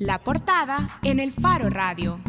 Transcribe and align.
La 0.00 0.18
portada 0.18 0.78
en 1.02 1.20
el 1.20 1.30
Faro 1.30 1.68
Radio. 1.68 2.20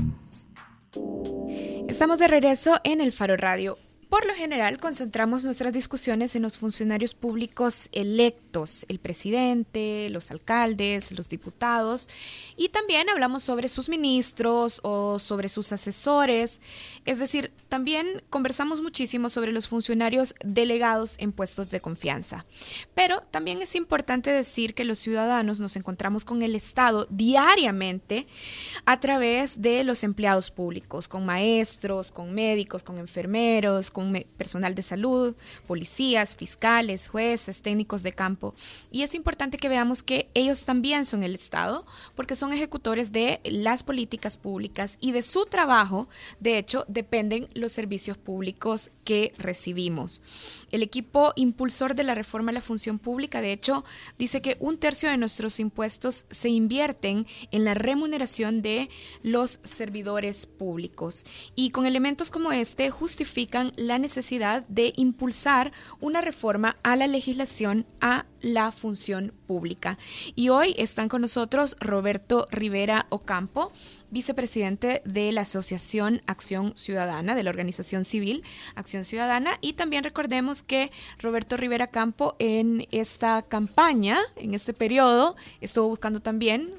Estamos 1.87 2.19
de 2.19 2.27
regreso 2.27 2.81
en 2.83 2.99
el 2.99 3.13
Faro 3.13 3.37
Radio. 3.37 3.77
Por 4.11 4.27
lo 4.27 4.33
general, 4.33 4.75
concentramos 4.75 5.45
nuestras 5.45 5.71
discusiones 5.71 6.35
en 6.35 6.41
los 6.41 6.57
funcionarios 6.57 7.13
públicos 7.13 7.87
electos, 7.93 8.85
el 8.89 8.99
presidente, 8.99 10.09
los 10.09 10.31
alcaldes, 10.31 11.13
los 11.13 11.29
diputados, 11.29 12.09
y 12.57 12.67
también 12.67 13.07
hablamos 13.07 13.41
sobre 13.41 13.69
sus 13.69 13.87
ministros 13.87 14.81
o 14.83 15.17
sobre 15.17 15.47
sus 15.47 15.71
asesores. 15.71 16.59
Es 17.05 17.19
decir, 17.19 17.53
también 17.69 18.21
conversamos 18.29 18.81
muchísimo 18.81 19.29
sobre 19.29 19.53
los 19.53 19.69
funcionarios 19.69 20.35
delegados 20.43 21.15
en 21.17 21.31
puestos 21.31 21.69
de 21.69 21.79
confianza. 21.79 22.45
Pero 22.93 23.21
también 23.21 23.61
es 23.61 23.75
importante 23.75 24.29
decir 24.29 24.73
que 24.73 24.83
los 24.83 24.99
ciudadanos 24.99 25.61
nos 25.61 25.77
encontramos 25.77 26.25
con 26.25 26.41
el 26.41 26.57
Estado 26.57 27.07
diariamente 27.09 28.27
a 28.83 28.99
través 28.99 29.61
de 29.61 29.85
los 29.85 30.03
empleados 30.03 30.51
públicos, 30.51 31.07
con 31.07 31.25
maestros, 31.25 32.11
con 32.11 32.33
médicos, 32.33 32.83
con 32.83 32.97
enfermeros, 32.97 33.89
con 33.89 34.00
personal 34.37 34.75
de 34.75 34.81
salud, 34.81 35.35
policías, 35.67 36.35
fiscales, 36.35 37.07
jueces, 37.07 37.61
técnicos 37.61 38.03
de 38.03 38.11
campo. 38.11 38.55
Y 38.91 39.03
es 39.03 39.15
importante 39.15 39.57
que 39.57 39.69
veamos 39.69 40.03
que 40.03 40.29
ellos 40.33 40.65
también 40.65 41.05
son 41.05 41.23
el 41.23 41.35
Estado, 41.35 41.85
porque 42.15 42.35
son 42.35 42.53
ejecutores 42.53 43.11
de 43.11 43.39
las 43.43 43.83
políticas 43.83 44.37
públicas 44.37 44.97
y 44.99 45.11
de 45.11 45.21
su 45.21 45.45
trabajo, 45.45 46.07
de 46.39 46.57
hecho, 46.57 46.85
dependen 46.87 47.47
los 47.53 47.71
servicios 47.71 48.17
públicos 48.17 48.91
que 49.03 49.33
recibimos. 49.37 50.21
El 50.71 50.83
equipo 50.83 51.33
impulsor 51.35 51.95
de 51.95 52.03
la 52.03 52.15
reforma 52.15 52.51
a 52.51 52.53
la 52.53 52.61
función 52.61 52.99
pública, 52.99 53.41
de 53.41 53.51
hecho, 53.51 53.83
dice 54.17 54.41
que 54.41 54.57
un 54.59 54.77
tercio 54.77 55.09
de 55.09 55.17
nuestros 55.17 55.59
impuestos 55.59 56.25
se 56.29 56.49
invierten 56.49 57.27
en 57.51 57.65
la 57.65 57.73
remuneración 57.73 58.61
de 58.61 58.89
los 59.23 59.59
servidores 59.63 60.45
públicos. 60.45 61.25
Y 61.55 61.71
con 61.71 61.85
elementos 61.85 62.31
como 62.31 62.51
este 62.51 62.89
justifican 62.89 63.73
la 63.75 63.90
necesidad 63.99 64.67
de 64.67 64.93
impulsar 64.95 65.71
una 65.99 66.21
reforma 66.21 66.77
a 66.83 66.95
la 66.95 67.07
legislación 67.07 67.85
a 67.99 68.25
la 68.41 68.71
función 68.71 69.33
pública. 69.47 69.97
Y 70.35 70.49
hoy 70.49 70.73
están 70.77 71.09
con 71.09 71.21
nosotros 71.21 71.75
Roberto 71.79 72.47
Rivera 72.51 73.05
Ocampo, 73.09 73.71
vicepresidente 74.09 75.01
de 75.05 75.31
la 75.31 75.41
Asociación 75.41 76.21
Acción 76.25 76.75
Ciudadana, 76.75 77.35
de 77.35 77.43
la 77.43 77.49
organización 77.49 78.03
civil 78.03 78.43
Acción 78.75 79.05
Ciudadana. 79.05 79.57
Y 79.61 79.73
también 79.73 80.03
recordemos 80.03 80.63
que 80.63 80.91
Roberto 81.19 81.57
Rivera 81.57 81.87
Campo 81.87 82.35
en 82.39 82.87
esta 82.91 83.41
campaña, 83.43 84.19
en 84.35 84.53
este 84.53 84.73
periodo, 84.73 85.35
estuvo 85.61 85.87
buscando 85.87 86.19
también 86.19 86.73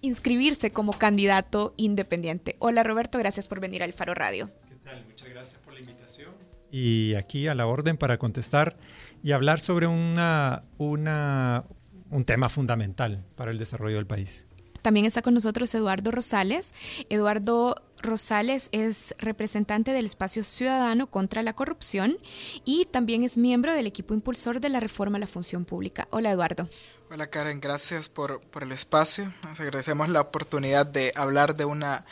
inscribirse 0.00 0.70
como 0.70 0.92
candidato 0.92 1.74
independiente. 1.76 2.56
Hola 2.58 2.82
Roberto, 2.82 3.18
gracias 3.18 3.48
por 3.48 3.60
venir 3.60 3.82
al 3.82 3.92
Faro 3.92 4.14
Radio. 4.14 4.50
¿Qué 4.68 4.76
tal? 4.76 5.04
Muchas 5.06 5.28
gracias 5.28 5.60
por 5.60 5.74
la 5.74 5.80
invitación. 5.80 6.37
Y 6.70 7.14
aquí 7.14 7.46
a 7.46 7.54
la 7.54 7.66
orden 7.66 7.96
para 7.96 8.18
contestar 8.18 8.76
y 9.22 9.32
hablar 9.32 9.60
sobre 9.60 9.86
una, 9.86 10.62
una, 10.76 11.64
un 12.10 12.24
tema 12.24 12.48
fundamental 12.48 13.24
para 13.36 13.50
el 13.50 13.58
desarrollo 13.58 13.96
del 13.96 14.06
país. 14.06 14.46
También 14.82 15.06
está 15.06 15.22
con 15.22 15.34
nosotros 15.34 15.74
Eduardo 15.74 16.10
Rosales. 16.10 16.72
Eduardo 17.10 17.74
Rosales 18.00 18.68
es 18.72 19.14
representante 19.18 19.90
del 19.90 20.06
Espacio 20.06 20.44
Ciudadano 20.44 21.08
contra 21.08 21.42
la 21.42 21.54
Corrupción 21.54 22.16
y 22.64 22.86
también 22.86 23.24
es 23.24 23.36
miembro 23.36 23.74
del 23.74 23.86
equipo 23.86 24.14
impulsor 24.14 24.60
de 24.60 24.68
la 24.68 24.80
reforma 24.80 25.16
a 25.16 25.20
la 25.20 25.26
función 25.26 25.64
pública. 25.64 26.06
Hola 26.10 26.30
Eduardo. 26.30 26.68
Hola 27.10 27.26
Karen, 27.28 27.60
gracias 27.60 28.08
por, 28.08 28.40
por 28.40 28.62
el 28.62 28.72
espacio. 28.72 29.32
Nos 29.48 29.58
agradecemos 29.60 30.08
la 30.08 30.20
oportunidad 30.20 30.86
de 30.86 31.12
hablar 31.16 31.56
de 31.56 31.64
una 31.64 32.04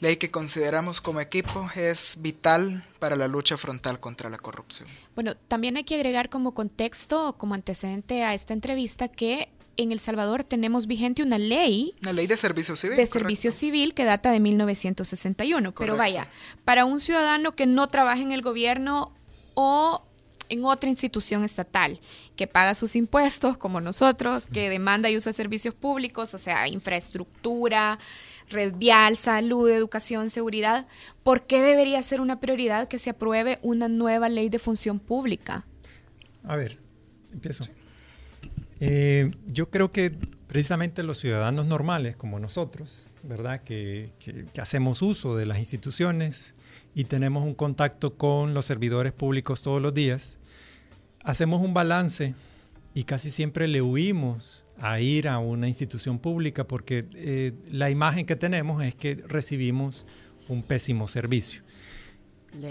ley 0.00 0.16
que 0.16 0.30
consideramos 0.30 1.00
como 1.00 1.20
equipo 1.20 1.68
es 1.74 2.18
vital 2.20 2.82
para 2.98 3.16
la 3.16 3.28
lucha 3.28 3.56
frontal 3.56 4.00
contra 4.00 4.30
la 4.30 4.38
corrupción. 4.38 4.88
Bueno, 5.14 5.34
también 5.48 5.76
hay 5.76 5.84
que 5.84 5.94
agregar 5.94 6.28
como 6.28 6.54
contexto, 6.54 7.34
como 7.38 7.54
antecedente 7.54 8.24
a 8.24 8.34
esta 8.34 8.52
entrevista, 8.52 9.08
que 9.08 9.48
en 9.76 9.92
El 9.92 10.00
Salvador 10.00 10.44
tenemos 10.44 10.86
vigente 10.86 11.22
una 11.22 11.38
ley. 11.38 11.94
Una 12.02 12.12
ley 12.12 12.26
de 12.26 12.36
servicio 12.36 12.76
civil. 12.76 12.96
De 12.96 13.06
servicio 13.06 13.52
civil 13.52 13.94
que 13.94 14.04
data 14.04 14.30
de 14.30 14.40
1961. 14.40 15.74
Pero 15.74 15.96
vaya, 15.96 16.28
para 16.64 16.84
un 16.84 17.00
ciudadano 17.00 17.52
que 17.52 17.66
no 17.66 17.88
trabaja 17.88 18.22
en 18.22 18.32
el 18.32 18.42
gobierno 18.42 19.12
o 19.54 20.02
en 20.48 20.64
otra 20.64 20.88
institución 20.88 21.44
estatal, 21.44 21.98
que 22.36 22.46
paga 22.46 22.74
sus 22.74 22.96
impuestos 22.96 23.58
como 23.58 23.80
nosotros, 23.80 24.46
que 24.46 24.70
demanda 24.70 25.10
y 25.10 25.16
usa 25.16 25.32
servicios 25.32 25.74
públicos, 25.74 26.34
o 26.34 26.38
sea, 26.38 26.68
infraestructura, 26.68 27.98
red 28.50 28.74
vial, 28.76 29.16
salud, 29.16 29.68
educación, 29.68 30.30
seguridad, 30.30 30.86
¿por 31.22 31.46
qué 31.46 31.62
debería 31.62 32.02
ser 32.02 32.20
una 32.20 32.40
prioridad 32.40 32.88
que 32.88 32.98
se 32.98 33.10
apruebe 33.10 33.58
una 33.62 33.88
nueva 33.88 34.28
ley 34.28 34.48
de 34.48 34.58
función 34.58 34.98
pública? 34.98 35.66
A 36.44 36.56
ver, 36.56 36.78
empiezo. 37.32 37.64
Eh, 38.80 39.32
yo 39.46 39.70
creo 39.70 39.90
que 39.90 40.10
precisamente 40.46 41.02
los 41.02 41.18
ciudadanos 41.18 41.66
normales 41.66 42.16
como 42.16 42.38
nosotros, 42.38 43.10
¿verdad? 43.22 43.62
Que, 43.62 44.10
que, 44.18 44.46
hacemos 44.60 45.02
uso 45.02 45.36
de 45.36 45.46
las 45.46 45.58
instituciones 45.58 46.54
y 46.94 47.04
tenemos 47.04 47.44
un 47.44 47.54
contacto 47.54 48.16
con 48.16 48.54
los 48.54 48.66
servidores 48.66 49.12
públicos 49.12 49.62
todos 49.62 49.82
los 49.82 49.94
días, 49.94 50.38
hacemos 51.24 51.62
un 51.62 51.74
balance 51.74 52.34
y 52.94 53.04
casi 53.04 53.30
siempre 53.30 53.66
le 53.66 53.82
huimos 53.82 54.65
a 54.78 55.00
ir 55.00 55.28
a 55.28 55.38
una 55.38 55.68
institución 55.68 56.18
pública 56.18 56.64
porque 56.64 57.06
eh, 57.14 57.52
la 57.70 57.90
imagen 57.90 58.26
que 58.26 58.36
tenemos 58.36 58.82
es 58.82 58.94
que 58.94 59.16
recibimos 59.26 60.06
un 60.48 60.62
pésimo 60.62 61.08
servicio. 61.08 61.62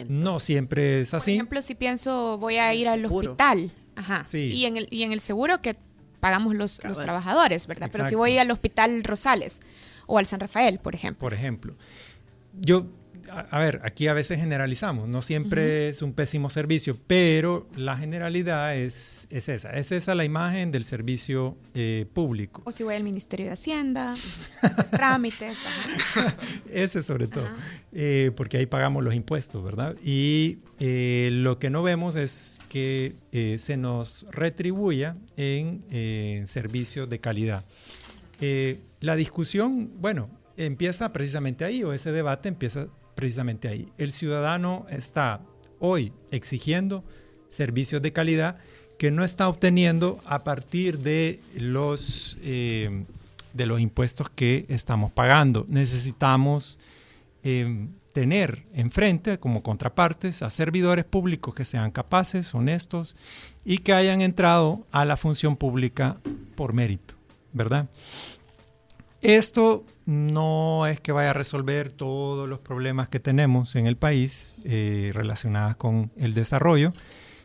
No 0.08 0.40
siempre 0.40 1.02
es 1.02 1.14
así. 1.14 1.32
Por 1.32 1.36
ejemplo, 1.36 1.62
si 1.62 1.76
pienso 1.76 2.38
voy 2.38 2.58
a 2.58 2.74
ir 2.74 2.88
al 2.88 3.06
hospital, 3.06 3.72
ajá, 3.96 4.24
y, 4.34 4.66
en 4.66 4.78
el, 4.78 4.88
y 4.90 5.04
en 5.04 5.12
el 5.12 5.20
seguro 5.20 5.62
que 5.62 5.76
pagamos 6.20 6.56
los, 6.56 6.84
los 6.84 7.00
trabajadores, 7.00 7.68
¿verdad? 7.68 7.90
Pero 7.92 8.08
si 8.08 8.16
voy 8.16 8.38
al 8.38 8.50
hospital 8.50 9.04
Rosales 9.04 9.62
o 10.08 10.18
al 10.18 10.26
San 10.26 10.40
Rafael, 10.40 10.80
por 10.80 10.96
ejemplo. 10.96 11.20
Por 11.20 11.34
ejemplo. 11.34 11.76
Yo 12.54 12.88
a, 13.32 13.60
ver, 13.60 13.82
aquí 13.84 14.08
a 14.08 14.14
veces 14.14 14.40
generalizamos, 14.40 15.08
no 15.08 15.22
siempre 15.22 15.90
es 15.90 16.02
un 16.02 16.14
pésimo 16.14 16.50
servicio, 16.50 16.98
pero 17.08 17.68
la 17.76 17.98
generalidad 17.98 18.76
es, 18.76 19.28
es 19.30 19.50
esa, 19.50 19.72
es 19.72 19.92
esa 19.92 20.16
la 20.16 20.26
imagen 20.26 20.72
del 20.72 20.86
servicio 20.86 21.58
eh, 21.74 22.06
público. 22.14 22.62
O 22.66 22.72
si 22.72 22.84
voy 22.84 22.96
al 22.96 23.04
Ministerio 23.04 23.48
de 23.48 23.52
Hacienda, 23.54 24.14
trámites. 24.92 25.58
Ese 26.72 27.04
sobre 27.04 27.28
todo, 27.28 27.48
eh, 27.94 28.32
porque 28.36 28.58
ahí 28.58 28.66
pagamos 28.66 29.04
los 29.04 29.14
impuestos, 29.14 29.64
¿verdad? 29.64 29.96
Y 30.04 30.60
eh, 30.80 31.30
lo 31.32 31.60
que 31.60 31.70
no 31.70 31.84
vemos 31.84 32.16
es 32.16 32.60
que 32.70 33.14
se 33.58 33.78
nos 33.78 34.26
retribuya 34.32 35.16
en 35.38 36.48
servicios 36.48 37.10
de 37.10 37.20
calidad. 37.20 37.64
la 39.02 39.16
discusión, 39.16 39.92
bueno, 40.00 40.30
empieza 40.58 41.12
precisamente 41.12 41.66
ahí, 41.66 41.84
o 41.84 41.94
ese 41.94 42.12
debate 42.12 42.50
empieza 42.50 42.88
precisamente 43.16 43.68
ahí. 43.68 43.92
El 43.98 44.12
ciudadano 44.12 44.86
está 44.90 45.42
hoy 45.80 46.14
exigiendo 46.32 47.04
servicios 47.50 48.02
de 48.02 48.14
calidad 48.14 48.58
que 48.98 49.12
no 49.12 49.24
está 49.24 49.50
obteniendo 49.50 50.20
a 50.26 50.44
partir 50.44 51.00
de 51.00 51.40
los, 51.58 52.38
eh, 52.44 53.06
de 53.54 53.66
los 53.66 53.80
impuestos 53.80 54.30
que 54.30 54.66
estamos 54.70 55.12
pagando. 55.12 55.66
Necesitamos 55.68 56.80
eh, 57.44 57.88
tener 58.14 58.64
enfrente 58.74 59.40
como 59.40 59.62
contrapartes 59.62 60.42
a 60.42 60.50
servidores 60.50 61.04
públicos 61.04 61.54
que 61.54 61.66
sean 61.66 61.92
capaces, 61.92 62.56
honestos 62.56 63.16
y 63.66 63.80
que 63.80 63.94
hayan 63.94 64.22
entrado 64.22 64.88
a 64.92 65.04
la 65.04 65.18
función 65.18 65.58
pública 65.58 66.18
por 66.56 66.72
mérito, 66.72 67.16
¿verdad? 67.52 67.90
Esto 69.22 69.84
no 70.06 70.86
es 70.88 71.00
que 71.00 71.12
vaya 71.12 71.32
a 71.32 71.34
resolver 71.34 71.92
todos 71.92 72.48
los 72.48 72.60
problemas 72.60 73.10
que 73.10 73.20
tenemos 73.20 73.76
en 73.76 73.88
el 73.88 73.98
país 73.98 74.58
eh, 74.64 75.12
relacionados 75.14 75.76
con 75.76 76.12
el 76.18 76.34
desarrollo. 76.34 76.94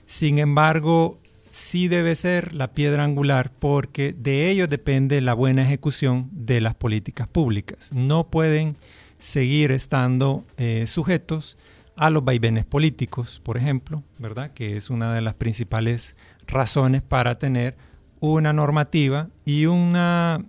Sin 0.05 0.39
embargo, 0.39 1.19
sí 1.51 1.89
debe 1.89 2.15
ser 2.17 2.55
la 2.55 2.73
piedra 2.73 3.05
angular 3.05 3.51
porque 3.59 4.13
de 4.13 4.51
ello 4.51 4.67
depende 4.67 5.21
la 5.21 5.35
buena 5.35 5.63
ejecución 5.63 6.29
de 6.33 6.61
las 6.61 6.75
políticas 6.75 7.29
públicas. 7.29 7.93
No 7.93 8.29
pueden 8.29 8.77
seguir 9.19 9.73
estando 9.73 10.45
eh, 10.57 10.87
sujetos 10.87 11.57
a 11.97 12.11
los 12.11 12.25
vaivenes 12.25 12.65
políticos, 12.65 13.41
por 13.45 13.57
ejemplo, 13.57 14.03
¿verdad? 14.19 14.53
Que 14.53 14.77
es 14.77 14.91
una 14.91 15.15
de 15.15 15.21
las 15.21 15.35
principales 15.35 16.17
razones 16.47 17.03
para 17.03 17.39
tener 17.39 17.77
una 18.21 18.53
normativa 18.53 19.29
y 19.45 19.67
una 19.67 20.45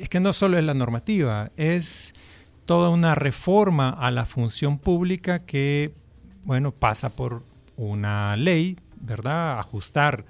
es 0.00 0.08
que 0.08 0.20
no 0.20 0.32
solo 0.32 0.56
es 0.58 0.64
la 0.64 0.74
normativa, 0.74 1.50
es 1.56 2.14
toda 2.64 2.88
una 2.88 3.14
reforma 3.14 3.90
a 3.90 4.10
la 4.10 4.24
función 4.24 4.78
pública 4.78 5.40
que, 5.40 5.92
bueno, 6.44 6.72
pasa 6.72 7.10
por 7.10 7.42
una 7.76 8.36
ley, 8.36 8.78
¿verdad? 9.00 9.58
Ajustar 9.58 10.24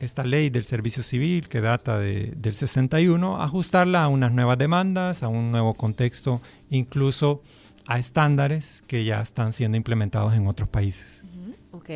esta 0.00 0.24
ley 0.24 0.48
del 0.50 0.64
servicio 0.64 1.02
civil 1.02 1.48
que 1.48 1.60
data 1.60 1.98
del 1.98 2.54
61, 2.54 3.42
ajustarla 3.42 4.04
a 4.04 4.08
unas 4.08 4.32
nuevas 4.32 4.58
demandas, 4.58 5.22
a 5.22 5.28
un 5.28 5.50
nuevo 5.50 5.74
contexto, 5.74 6.40
incluso 6.70 7.42
a 7.86 7.98
estándares 7.98 8.82
que 8.86 9.04
ya 9.04 9.20
están 9.20 9.52
siendo 9.52 9.76
implementados 9.76 10.34
en 10.34 10.46
otros 10.46 10.68
países. 10.68 11.22
Ok, 11.72 11.90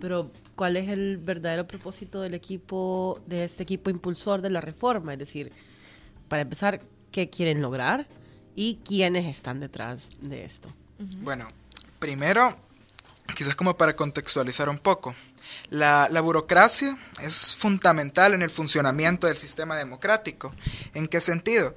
pero 0.00 0.30
¿cuál 0.56 0.76
es 0.76 0.88
el 0.88 1.16
verdadero 1.18 1.66
propósito 1.66 2.20
del 2.20 2.34
equipo, 2.34 3.20
de 3.26 3.44
este 3.44 3.62
equipo 3.62 3.90
impulsor 3.90 4.42
de 4.42 4.50
la 4.50 4.60
reforma? 4.60 5.12
Es 5.12 5.18
decir, 5.18 5.52
para 6.30 6.42
empezar, 6.42 6.80
¿qué 7.10 7.28
quieren 7.28 7.60
lograr 7.60 8.06
y 8.54 8.78
quiénes 8.86 9.26
están 9.26 9.58
detrás 9.58 10.10
de 10.20 10.44
esto? 10.44 10.72
Bueno, 11.22 11.46
primero, 11.98 12.56
quizás 13.36 13.56
como 13.56 13.76
para 13.76 13.96
contextualizar 13.96 14.68
un 14.68 14.78
poco, 14.78 15.12
la, 15.70 16.08
la, 16.08 16.20
burocracia 16.20 16.96
es 17.20 17.56
fundamental 17.56 18.32
en 18.32 18.42
el 18.42 18.50
funcionamiento 18.50 19.26
del 19.26 19.36
sistema 19.36 19.76
democrático. 19.76 20.54
¿En 20.94 21.08
qué 21.08 21.20
sentido? 21.20 21.74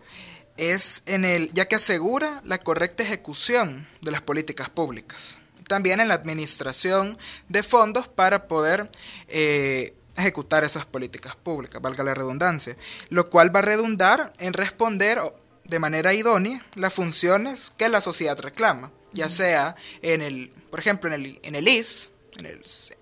Es 0.55 1.01
en 1.07 1.25
el, 1.25 1.51
ya 1.53 1.67
que 1.67 1.75
asegura 1.75 2.39
la 2.45 2.59
correcta 2.59 3.01
ejecución 3.01 3.87
de 4.01 4.11
las 4.11 4.21
políticas 4.21 4.69
públicas. 4.69 5.39
También 5.67 5.99
en 5.99 6.09
la 6.09 6.13
administración 6.13 7.17
de 7.49 7.63
fondos 7.63 8.07
para 8.07 8.47
poder 8.47 8.91
eh, 9.29 9.95
ejecutar 10.15 10.63
esas 10.63 10.85
políticas 10.85 11.35
públicas, 11.35 11.81
valga 11.81 12.03
la 12.03 12.13
redundancia, 12.13 12.75
lo 13.09 13.29
cual 13.29 13.55
va 13.55 13.59
a 13.59 13.63
redundar 13.63 14.33
en 14.39 14.53
responder 14.53 15.19
de 15.65 15.79
manera 15.79 16.13
idónea 16.13 16.63
las 16.75 16.93
funciones 16.93 17.73
que 17.77 17.89
la 17.89 18.01
sociedad 18.01 18.37
reclama, 18.39 18.91
ya 19.13 19.29
sea 19.29 19.75
en 20.01 20.21
el, 20.21 20.51
por 20.69 20.79
ejemplo, 20.79 21.11
en 21.11 21.25
el, 21.25 21.39
en 21.43 21.55
el 21.55 21.67
IS, 21.67 22.11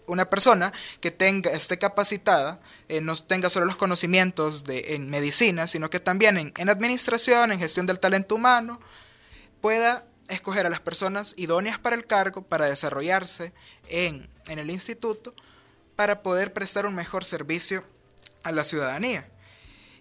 una 0.07 0.29
persona 0.29 0.73
que 0.99 1.11
tenga, 1.11 1.51
esté 1.51 1.79
capacitada, 1.79 2.59
eh, 2.89 3.01
no 3.01 3.15
tenga 3.15 3.49
solo 3.49 3.65
los 3.65 3.77
conocimientos 3.77 4.63
de, 4.65 4.95
en 4.95 5.09
medicina, 5.09 5.67
sino 5.67 5.89
que 5.89 5.99
también 5.99 6.37
en, 6.37 6.69
administración, 6.69 7.51
en 7.51 7.59
gestión 7.59 7.85
del 7.85 7.99
talento 7.99 8.35
humano, 8.35 8.79
pueda 9.61 10.05
escoger 10.27 10.65
a 10.65 10.69
las 10.69 10.79
personas 10.79 11.33
idóneas 11.37 11.79
para 11.79 11.95
el 11.95 12.05
cargo, 12.05 12.41
para 12.41 12.65
desarrollarse 12.65 13.53
en, 13.87 14.29
en 14.47 14.59
el 14.59 14.69
instituto, 14.69 15.33
para 16.01 16.23
poder 16.23 16.51
prestar 16.51 16.87
un 16.87 16.95
mejor 16.95 17.23
servicio 17.23 17.83
a 18.41 18.51
la 18.51 18.63
ciudadanía. 18.63 19.29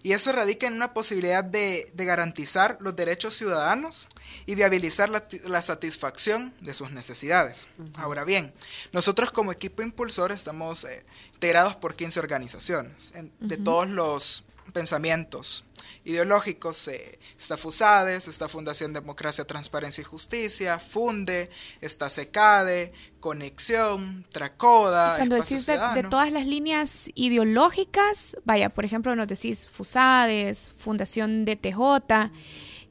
Y 0.01 0.13
eso 0.13 0.31
radica 0.31 0.65
en 0.65 0.73
una 0.73 0.95
posibilidad 0.95 1.43
de, 1.43 1.91
garantizar 1.93 2.79
los 2.81 2.95
derechos 2.95 3.37
ciudadanos 3.37 4.07
y 4.47 4.55
viabilizar 4.55 5.11
la, 5.11 5.61
satisfacción 5.61 6.55
de 6.59 6.73
sus 6.73 6.89
necesidades. 6.89 7.67
Ahora 7.97 8.23
bien, 8.23 8.51
nosotros 8.93 9.29
como 9.29 9.51
equipo 9.51 9.83
impulsor 9.83 10.31
estamos 10.31 10.85
eh, 10.85 11.05
integrados 11.35 11.75
por 11.75 11.93
15 11.93 12.19
organizaciones 12.19 13.13
de 13.39 13.57
todos 13.57 13.87
los 13.87 14.45
pensamientos 14.73 15.65
ideológicos. 16.03 16.87
Eh, 16.87 17.19
está 17.37 17.57
FUSADES, 17.57 18.27
está 18.27 18.47
Fundación 18.47 18.93
Democracia, 18.93 19.45
Transparencia 19.45 20.01
y 20.01 20.05
Justicia, 20.05 20.79
FUNDE, 20.79 21.49
está 21.81 22.09
SECADE, 22.09 22.93
Conexión, 23.19 24.25
Tracoda. 24.31 25.17
Cuando 25.17 25.35
decís 25.35 25.65
de, 25.65 26.03
todas 26.09 26.31
las 26.31 26.45
líneas 26.45 27.09
ideológicas, 27.15 28.37
vaya, 28.45 28.69
por 28.69 28.85
ejemplo, 28.85 29.15
nos 29.15 29.27
decís 29.27 29.67
FUSADES, 29.67 30.71
Fundación 30.77 31.45
DTJ, 31.45 32.31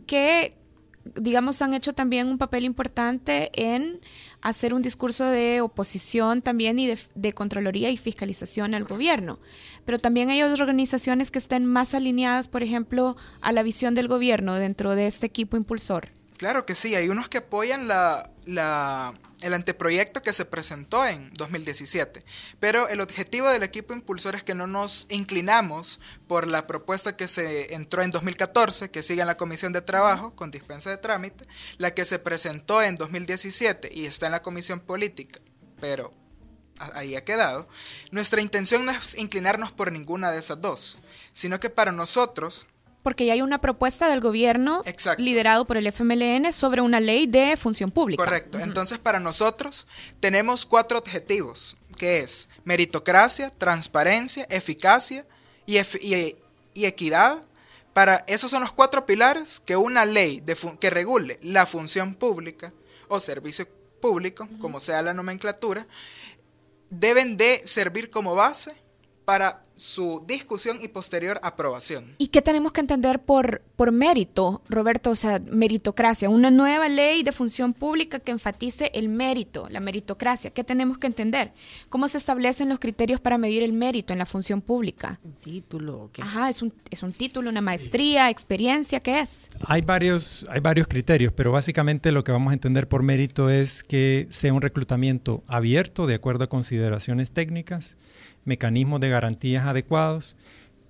que 0.06 0.59
digamos 1.14 1.62
han 1.62 1.74
hecho 1.74 1.92
también 1.92 2.28
un 2.28 2.38
papel 2.38 2.64
importante 2.64 3.50
en 3.54 4.00
hacer 4.42 4.74
un 4.74 4.82
discurso 4.82 5.24
de 5.24 5.60
oposición 5.60 6.42
también 6.42 6.78
y 6.78 6.86
de, 6.86 6.98
de 7.14 7.32
Contraloría 7.32 7.90
y 7.90 7.96
fiscalización 7.96 8.74
al 8.74 8.84
gobierno 8.84 9.38
pero 9.84 9.98
también 9.98 10.30
hay 10.30 10.42
otras 10.42 10.60
organizaciones 10.60 11.30
que 11.30 11.38
estén 11.38 11.66
más 11.66 11.94
alineadas, 11.94 12.46
por 12.46 12.62
ejemplo, 12.62 13.16
a 13.40 13.52
la 13.52 13.62
visión 13.64 13.94
del 13.94 14.08
gobierno 14.08 14.54
dentro 14.54 14.94
de 14.94 15.06
este 15.06 15.26
equipo 15.26 15.56
impulsor. 15.56 16.10
Claro 16.36 16.64
que 16.64 16.74
sí, 16.74 16.94
hay 16.94 17.08
unos 17.08 17.28
que 17.28 17.38
apoyan 17.38 17.88
la, 17.88 18.30
el 19.42 19.54
anteproyecto 19.54 20.22
que 20.22 20.32
se 20.32 20.44
presentó 20.44 21.06
en 21.06 21.32
2017, 21.34 22.24
pero 22.58 22.88
el 22.88 23.00
objetivo 23.00 23.48
del 23.48 23.62
equipo 23.62 23.94
impulsor 23.94 24.34
es 24.34 24.42
que 24.42 24.54
no 24.54 24.66
nos 24.66 25.06
inclinamos 25.10 26.00
por 26.28 26.46
la 26.46 26.66
propuesta 26.66 27.16
que 27.16 27.28
se 27.28 27.74
entró 27.74 28.02
en 28.02 28.10
2014, 28.10 28.90
que 28.90 29.02
sigue 29.02 29.22
en 29.22 29.26
la 29.26 29.36
Comisión 29.36 29.72
de 29.72 29.82
Trabajo 29.82 30.34
con 30.34 30.50
dispensa 30.50 30.90
de 30.90 30.98
trámite, 30.98 31.44
la 31.78 31.94
que 31.94 32.04
se 32.04 32.18
presentó 32.18 32.82
en 32.82 32.96
2017 32.96 33.90
y 33.92 34.06
está 34.06 34.26
en 34.26 34.32
la 34.32 34.42
Comisión 34.42 34.80
Política, 34.80 35.40
pero 35.80 36.12
ahí 36.94 37.16
ha 37.16 37.24
quedado, 37.24 37.68
nuestra 38.10 38.40
intención 38.40 38.84
no 38.84 38.92
es 38.92 39.18
inclinarnos 39.18 39.72
por 39.72 39.92
ninguna 39.92 40.30
de 40.30 40.38
esas 40.38 40.60
dos, 40.60 40.98
sino 41.32 41.60
que 41.60 41.70
para 41.70 41.92
nosotros... 41.92 42.66
Porque 43.02 43.26
ya 43.26 43.32
hay 43.32 43.42
una 43.42 43.60
propuesta 43.60 44.08
del 44.08 44.20
gobierno 44.20 44.82
liderado 45.16 45.64
por 45.64 45.76
el 45.76 45.86
FMLN 45.86 46.52
sobre 46.52 46.80
una 46.80 47.00
ley 47.00 47.26
de 47.26 47.56
función 47.56 47.90
pública. 47.90 48.22
Correcto. 48.22 48.58
Entonces, 48.58 48.98
para 48.98 49.20
nosotros 49.20 49.86
tenemos 50.20 50.66
cuatro 50.66 50.98
objetivos, 50.98 51.76
que 51.96 52.20
es 52.20 52.48
meritocracia, 52.64 53.50
transparencia, 53.50 54.46
eficacia 54.50 55.26
y, 55.66 55.78
y, 55.78 56.84
equidad. 56.84 57.42
Para 57.92 58.24
esos 58.28 58.50
son 58.50 58.62
los 58.62 58.72
cuatro 58.72 59.06
pilares 59.06 59.60
que 59.60 59.76
una 59.76 60.04
ley 60.04 60.42
que 60.78 60.90
regule 60.90 61.38
la 61.42 61.66
función 61.66 62.14
pública 62.14 62.72
o 63.08 63.18
servicio 63.18 63.66
público, 64.00 64.48
como 64.60 64.80
sea 64.80 65.02
la 65.02 65.14
nomenclatura, 65.14 65.86
deben 66.90 67.36
de 67.36 67.62
servir 67.64 68.10
como 68.10 68.34
base 68.34 68.74
para 69.24 69.62
su 69.80 70.22
discusión 70.26 70.78
y 70.82 70.88
posterior 70.88 71.40
aprobación. 71.42 72.14
¿Y 72.18 72.28
qué 72.28 72.42
tenemos 72.42 72.72
que 72.72 72.82
entender 72.82 73.22
por, 73.22 73.62
por 73.76 73.92
mérito, 73.92 74.62
Roberto? 74.68 75.10
O 75.10 75.14
sea, 75.14 75.40
meritocracia, 75.50 76.28
una 76.28 76.50
nueva 76.50 76.90
ley 76.90 77.22
de 77.22 77.32
función 77.32 77.72
pública 77.72 78.18
que 78.18 78.30
enfatice 78.30 78.90
el 78.92 79.08
mérito, 79.08 79.68
la 79.70 79.80
meritocracia. 79.80 80.50
¿Qué 80.50 80.64
tenemos 80.64 80.98
que 80.98 81.06
entender? 81.06 81.52
¿Cómo 81.88 82.08
se 82.08 82.18
establecen 82.18 82.68
los 82.68 82.78
criterios 82.78 83.20
para 83.20 83.38
medir 83.38 83.62
el 83.62 83.72
mérito 83.72 84.12
en 84.12 84.18
la 84.18 84.26
función 84.26 84.60
pública? 84.60 85.18
Un 85.24 85.32
título. 85.36 86.10
Ajá, 86.20 86.50
es 86.50 86.60
un, 86.60 86.74
es 86.90 87.02
un 87.02 87.12
título, 87.14 87.48
una 87.48 87.62
maestría, 87.62 88.28
experiencia, 88.28 89.00
¿qué 89.00 89.20
es? 89.20 89.48
Hay 89.64 89.80
varios, 89.80 90.44
hay 90.50 90.60
varios 90.60 90.88
criterios, 90.88 91.32
pero 91.32 91.52
básicamente 91.52 92.12
lo 92.12 92.22
que 92.22 92.32
vamos 92.32 92.50
a 92.50 92.54
entender 92.54 92.86
por 92.86 93.02
mérito 93.02 93.48
es 93.48 93.82
que 93.82 94.26
sea 94.28 94.52
un 94.52 94.60
reclutamiento 94.60 95.42
abierto 95.46 96.06
de 96.06 96.16
acuerdo 96.16 96.44
a 96.44 96.48
consideraciones 96.48 97.32
técnicas 97.32 97.96
mecanismos 98.44 99.00
de 99.00 99.08
garantías 99.08 99.66
adecuados 99.66 100.36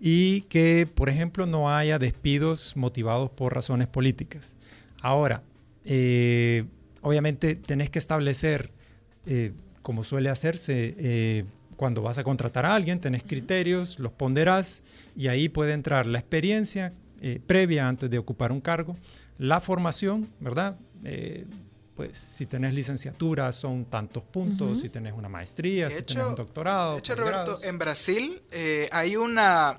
y 0.00 0.42
que, 0.42 0.88
por 0.92 1.10
ejemplo, 1.10 1.46
no 1.46 1.74
haya 1.74 1.98
despidos 1.98 2.74
motivados 2.76 3.30
por 3.30 3.54
razones 3.54 3.86
políticas. 3.86 4.54
Ahora, 5.02 5.42
eh, 5.84 6.64
obviamente 7.02 7.54
tenés 7.54 7.90
que 7.90 7.98
establecer, 7.98 8.70
eh, 9.26 9.52
como 9.82 10.02
suele 10.02 10.30
hacerse, 10.30 10.94
eh, 10.98 11.44
cuando 11.76 12.02
vas 12.02 12.18
a 12.18 12.24
contratar 12.24 12.66
a 12.66 12.74
alguien, 12.74 13.00
tenés 13.00 13.22
criterios, 13.22 13.98
los 13.98 14.12
ponderás 14.12 14.82
y 15.16 15.28
ahí 15.28 15.48
puede 15.48 15.72
entrar 15.72 16.06
la 16.06 16.18
experiencia 16.18 16.92
previa 17.46 17.86
antes 17.86 18.08
de 18.08 18.16
ocupar 18.16 18.50
un 18.50 18.62
cargo, 18.62 18.96
la 19.36 19.60
formación, 19.60 20.30
¿verdad? 20.40 20.78
Pues 22.00 22.16
si 22.16 22.46
tenés 22.46 22.72
licenciatura 22.72 23.52
son 23.52 23.84
tantos 23.84 24.24
puntos, 24.24 24.80
si 24.80 24.88
tenés 24.88 25.12
una 25.12 25.28
maestría, 25.28 25.90
si 25.90 26.00
tenés 26.00 26.24
un 26.24 26.34
doctorado. 26.34 26.94
De 26.94 27.00
hecho, 27.00 27.14
Roberto, 27.14 27.60
en 27.62 27.78
Brasil 27.78 28.40
eh, 28.52 28.88
hay 28.90 29.16
una, 29.16 29.78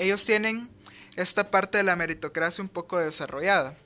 ellos 0.00 0.26
tienen 0.26 0.68
esta 1.14 1.52
parte 1.52 1.78
de 1.78 1.84
la 1.84 1.94
meritocracia 1.94 2.64
un 2.64 2.68
poco 2.68 2.98
desarrollada. 2.98 3.76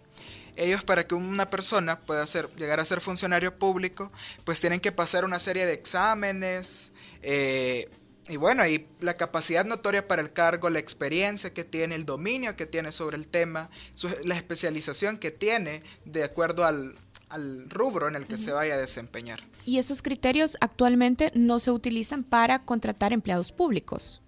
Ellos 0.57 0.85
para 0.85 1.07
que 1.07 1.15
una 1.15 1.51
persona 1.51 2.01
pueda 2.01 2.27
ser, 2.27 2.49
llegar 2.57 2.81
a 2.81 2.85
ser 2.87 3.03
funcionario 3.03 3.59
público, 3.59 4.11
pues 4.45 4.59
tienen 4.59 4.81
que 4.81 4.91
pasar 4.91 5.27
una 5.27 5.39
serie 5.39 5.67
de 5.67 5.75
exámenes. 5.75 6.93
Eh, 7.21 7.91
y 8.31 8.39
bueno, 8.39 8.67
y 8.67 8.87
la 9.01 9.13
capacidad 9.13 9.67
notoria 9.67 10.09
para 10.09 10.23
el 10.23 10.33
cargo, 10.33 10.71
la 10.71 10.79
experiencia 10.79 11.53
que 11.53 11.63
tiene, 11.63 11.95
el 11.95 12.07
dominio 12.07 12.57
que 12.57 12.65
tiene 12.65 12.91
sobre 12.91 13.19
el 13.19 13.29
tema, 13.29 13.69
la 14.25 14.35
especialización 14.35 15.19
que 15.19 15.31
tiene 15.31 15.83
de 16.07 16.25
acuerdo 16.25 16.65
al, 16.65 16.97
al 17.29 17.69
rubro 17.69 18.09
en 18.09 18.17
el 18.17 18.27
que 18.27 18.39
se 18.39 18.53
vaya 18.53 18.75
a 18.75 18.77
desempeñar. 18.77 19.41
¿Y 19.65 19.79
esos 19.79 20.03
criterios 20.03 20.57
actualmente 20.61 21.33
no 21.35 21.59
se 21.59 21.71
utilizan 21.71 22.23
para 22.23 22.65
contratar 22.65 23.13
empleados 23.13 23.53
públicos? 23.53 24.21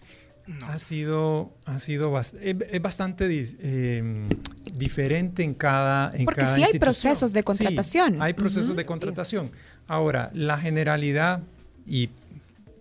Ha 0.63 0.79
sido, 0.79 1.53
ha 1.67 1.79
sido 1.79 2.19
es 2.19 2.83
bastante 2.83 3.27
em, 3.61 4.31
diferente 4.73 5.43
en 5.43 5.53
cada 5.53 6.11
en 6.17 6.25
Porque 6.25 6.47
sí 6.47 6.63
hay 6.63 6.79
procesos 6.79 7.35
de 7.35 7.45
contratación. 7.45 8.23
hay 8.23 8.33
procesos 8.33 8.75
de 8.75 8.87
contratación. 8.87 9.51
Ahora, 9.87 10.31
la 10.33 10.57
generalidad, 10.57 11.43
y 11.87 12.09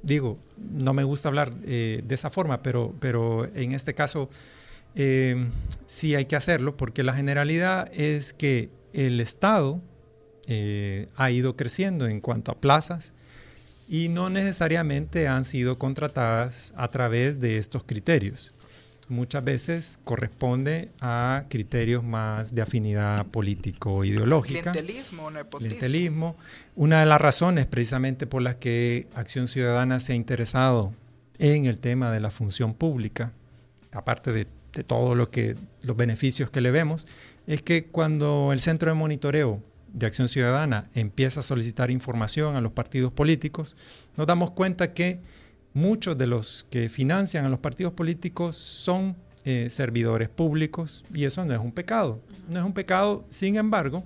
digo, 0.02 0.40
no 0.58 0.94
me 0.94 1.04
gusta 1.04 1.28
hablar 1.28 1.54
eh, 1.66 2.02
de 2.06 2.16
esa 2.16 2.30
forma, 2.30 2.64
pero, 2.64 2.96
pero 3.02 3.46
en 3.54 3.74
este 3.74 3.94
caso 3.94 4.30
em, 4.96 5.50
sí 5.88 6.16
hay 6.16 6.26
que 6.26 6.38
hacerlo, 6.38 6.78
porque 6.78 7.04
la 7.04 7.14
generalidad 7.14 7.92
es 7.94 8.32
que 8.32 8.70
el 8.94 9.20
Estado 9.20 9.82
eh, 10.48 11.08
ha 11.16 11.30
ido 11.30 11.56
creciendo 11.56 12.08
en 12.08 12.22
cuanto 12.22 12.52
a 12.52 12.56
plazas 12.56 13.14
y 13.90 14.10
no 14.10 14.30
necesariamente 14.30 15.28
han 15.28 15.46
sido 15.46 15.78
contratadas 15.78 16.74
a 16.78 16.88
través 16.88 17.40
de 17.40 17.58
estos 17.58 17.84
criterios. 17.84 18.54
Muchas 19.10 19.44
veces 19.44 20.00
corresponde 20.04 20.90
a 21.00 21.46
criterios 21.50 22.04
más 22.04 22.54
de 22.54 22.62
afinidad 22.62 23.26
político-ideológica. 23.28 24.72
Clientelismo 24.74 25.32
nepotismo. 25.32 25.68
Clientelismo. 25.68 26.36
Una 26.76 27.00
de 27.00 27.06
las 27.06 27.22
razones 27.22 27.66
precisamente 27.66 28.28
por 28.28 28.42
las 28.42 28.58
que 28.58 29.08
Acción 29.16 29.48
Ciudadana 29.48 30.02
se 30.02 30.12
ha 30.12 30.16
interesado 30.16 30.94
en 31.40 31.66
el 31.66 31.80
tema 31.80 32.12
de 32.12 32.20
la 32.20 32.32
función 32.32 32.74
pública, 32.74 33.32
aparte 33.94 34.34
de, 34.34 34.48
de 34.74 34.84
todo 34.84 35.16
lo 35.16 35.30
que 35.30 35.56
los 35.84 35.96
beneficios 35.96 36.50
que 36.50 36.60
le 36.60 36.72
vemos, 36.72 37.08
es 37.48 37.62
que 37.62 37.86
cuando 37.86 38.52
el 38.52 38.60
centro 38.60 38.92
de 38.92 38.96
monitoreo 38.96 39.62
de 39.94 40.06
Acción 40.06 40.30
Ciudadana 40.30 40.90
empieza 40.94 41.40
a 41.40 41.44
solicitar 41.44 41.92
información 41.92 42.56
a 42.56 42.62
los 42.62 42.72
partidos 42.72 43.12
políticos, 43.12 43.76
nos 44.16 44.28
damos 44.28 44.52
cuenta 44.52 44.94
que 44.94 45.20
muchos 45.74 46.18
de 46.18 46.28
los 46.28 46.66
que 46.70 46.90
financian 46.90 47.46
a 47.46 47.50
los 47.50 47.60
partidos 47.60 47.94
políticos 47.94 48.56
son 48.56 49.16
eh, 49.46 49.70
servidores 49.70 50.28
públicos 50.28 51.06
y 51.14 51.24
eso 51.26 51.46
no 51.46 51.54
es 51.54 51.60
un 51.60 51.72
pecado. 51.72 52.20
No 52.50 52.60
es 52.60 52.66
un 52.66 52.74
pecado, 52.74 53.26
sin 53.30 53.56
embargo, 53.56 54.04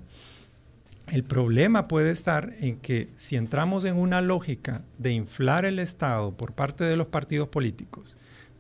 el 1.08 1.24
problema 1.24 1.88
puede 1.88 2.12
estar 2.12 2.54
en 2.62 2.78
que 2.78 3.10
si 3.18 3.36
entramos 3.36 3.84
en 3.86 3.98
una 3.98 4.22
lógica 4.22 4.82
de 4.98 5.14
inflar 5.14 5.66
el 5.66 5.80
Estado 5.80 6.32
por 6.32 6.54
parte 6.54 6.84
de 6.84 6.96
los 6.96 7.08
partidos 7.08 7.48
políticos 7.48 8.18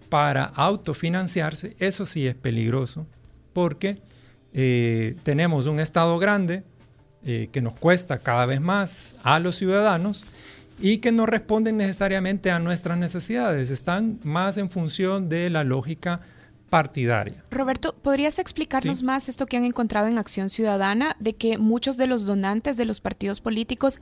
para 0.09 0.43
autofinanciarse, 0.43 1.75
eso 1.79 2.05
sí 2.05 2.27
es 2.27 2.35
peligroso 2.35 3.05
porque 3.53 4.01
eh, 4.53 5.15
tenemos 5.23 5.67
un 5.67 5.79
Estado 5.79 6.17
grande 6.19 6.63
eh, 7.25 7.49
que 7.51 7.61
nos 7.61 7.73
cuesta 7.73 8.19
cada 8.19 8.45
vez 8.45 8.61
más 8.61 9.15
a 9.23 9.39
los 9.39 9.55
ciudadanos 9.55 10.23
y 10.79 10.97
que 10.97 11.11
no 11.11 11.25
responden 11.25 11.77
necesariamente 11.77 12.49
a 12.49 12.59
nuestras 12.59 12.97
necesidades, 12.97 13.69
están 13.69 14.19
más 14.23 14.57
en 14.57 14.69
función 14.69 15.29
de 15.29 15.49
la 15.49 15.63
lógica 15.63 16.21
partidaria. 16.71 17.43
Roberto, 17.51 17.93
¿podrías 17.93 18.39
explicarnos 18.39 19.03
más 19.03 19.29
esto 19.29 19.45
que 19.45 19.57
han 19.57 19.65
encontrado 19.65 20.07
en 20.07 20.17
Acción 20.17 20.49
Ciudadana, 20.49 21.15
de 21.19 21.33
que 21.33 21.57
muchos 21.57 21.97
de 21.97 22.07
los 22.07 22.25
donantes 22.25 22.77
de 22.77 22.85
los 22.85 23.01
partidos 23.01 23.41
políticos 23.41 23.99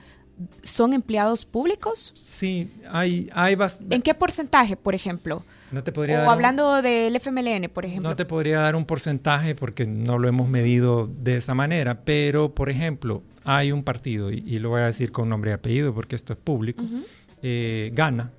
son 0.63 0.93
empleados 0.93 1.45
públicos? 1.45 2.13
Sí, 2.15 2.71
hay, 2.91 3.29
hay 3.33 3.57
¿En 3.89 4.01
qué 4.01 4.13
porcentaje, 4.13 4.75
por 4.75 4.95
ejemplo? 4.95 5.43
No 5.71 5.83
te 5.83 5.91
podría 5.91 6.27
o 6.27 6.31
hablando 6.31 6.81
del 6.81 7.15
FMLN, 7.15 7.69
por 7.69 7.85
ejemplo. 7.85 8.09
No 8.09 8.15
te 8.15 8.25
podría 8.25 8.59
dar 8.59 8.75
un 8.75 8.85
porcentaje 8.85 9.53
porque 9.53 9.85
no 9.85 10.17
lo 10.17 10.27
hemos 10.27 10.49
medido 10.49 11.07
de 11.07 11.37
esa 11.37 11.53
manera, 11.53 12.01
pero 12.03 12.55
por 12.55 12.69
ejemplo, 12.69 13.21
hay 13.43 13.71
un 13.71 13.83
partido, 13.83 14.31
y, 14.31 14.59
lo 14.59 14.69
voy 14.69 14.81
a 14.81 14.85
decir 14.85 15.11
con 15.11 15.29
nombre 15.29 15.51
y 15.51 15.53
apellido 15.53 15.93
porque 15.93 16.15
esto 16.15 16.33
es 16.33 16.39
público, 16.39 16.83
eh, 17.41 17.91
Gana, 17.93 18.31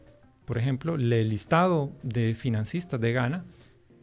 por 0.44 0.58
ejemplo, 0.58 0.96
el 0.96 1.28
listado 1.28 1.92
de 2.02 2.34
financistas 2.34 3.00
de 3.00 3.12
Gana 3.12 3.44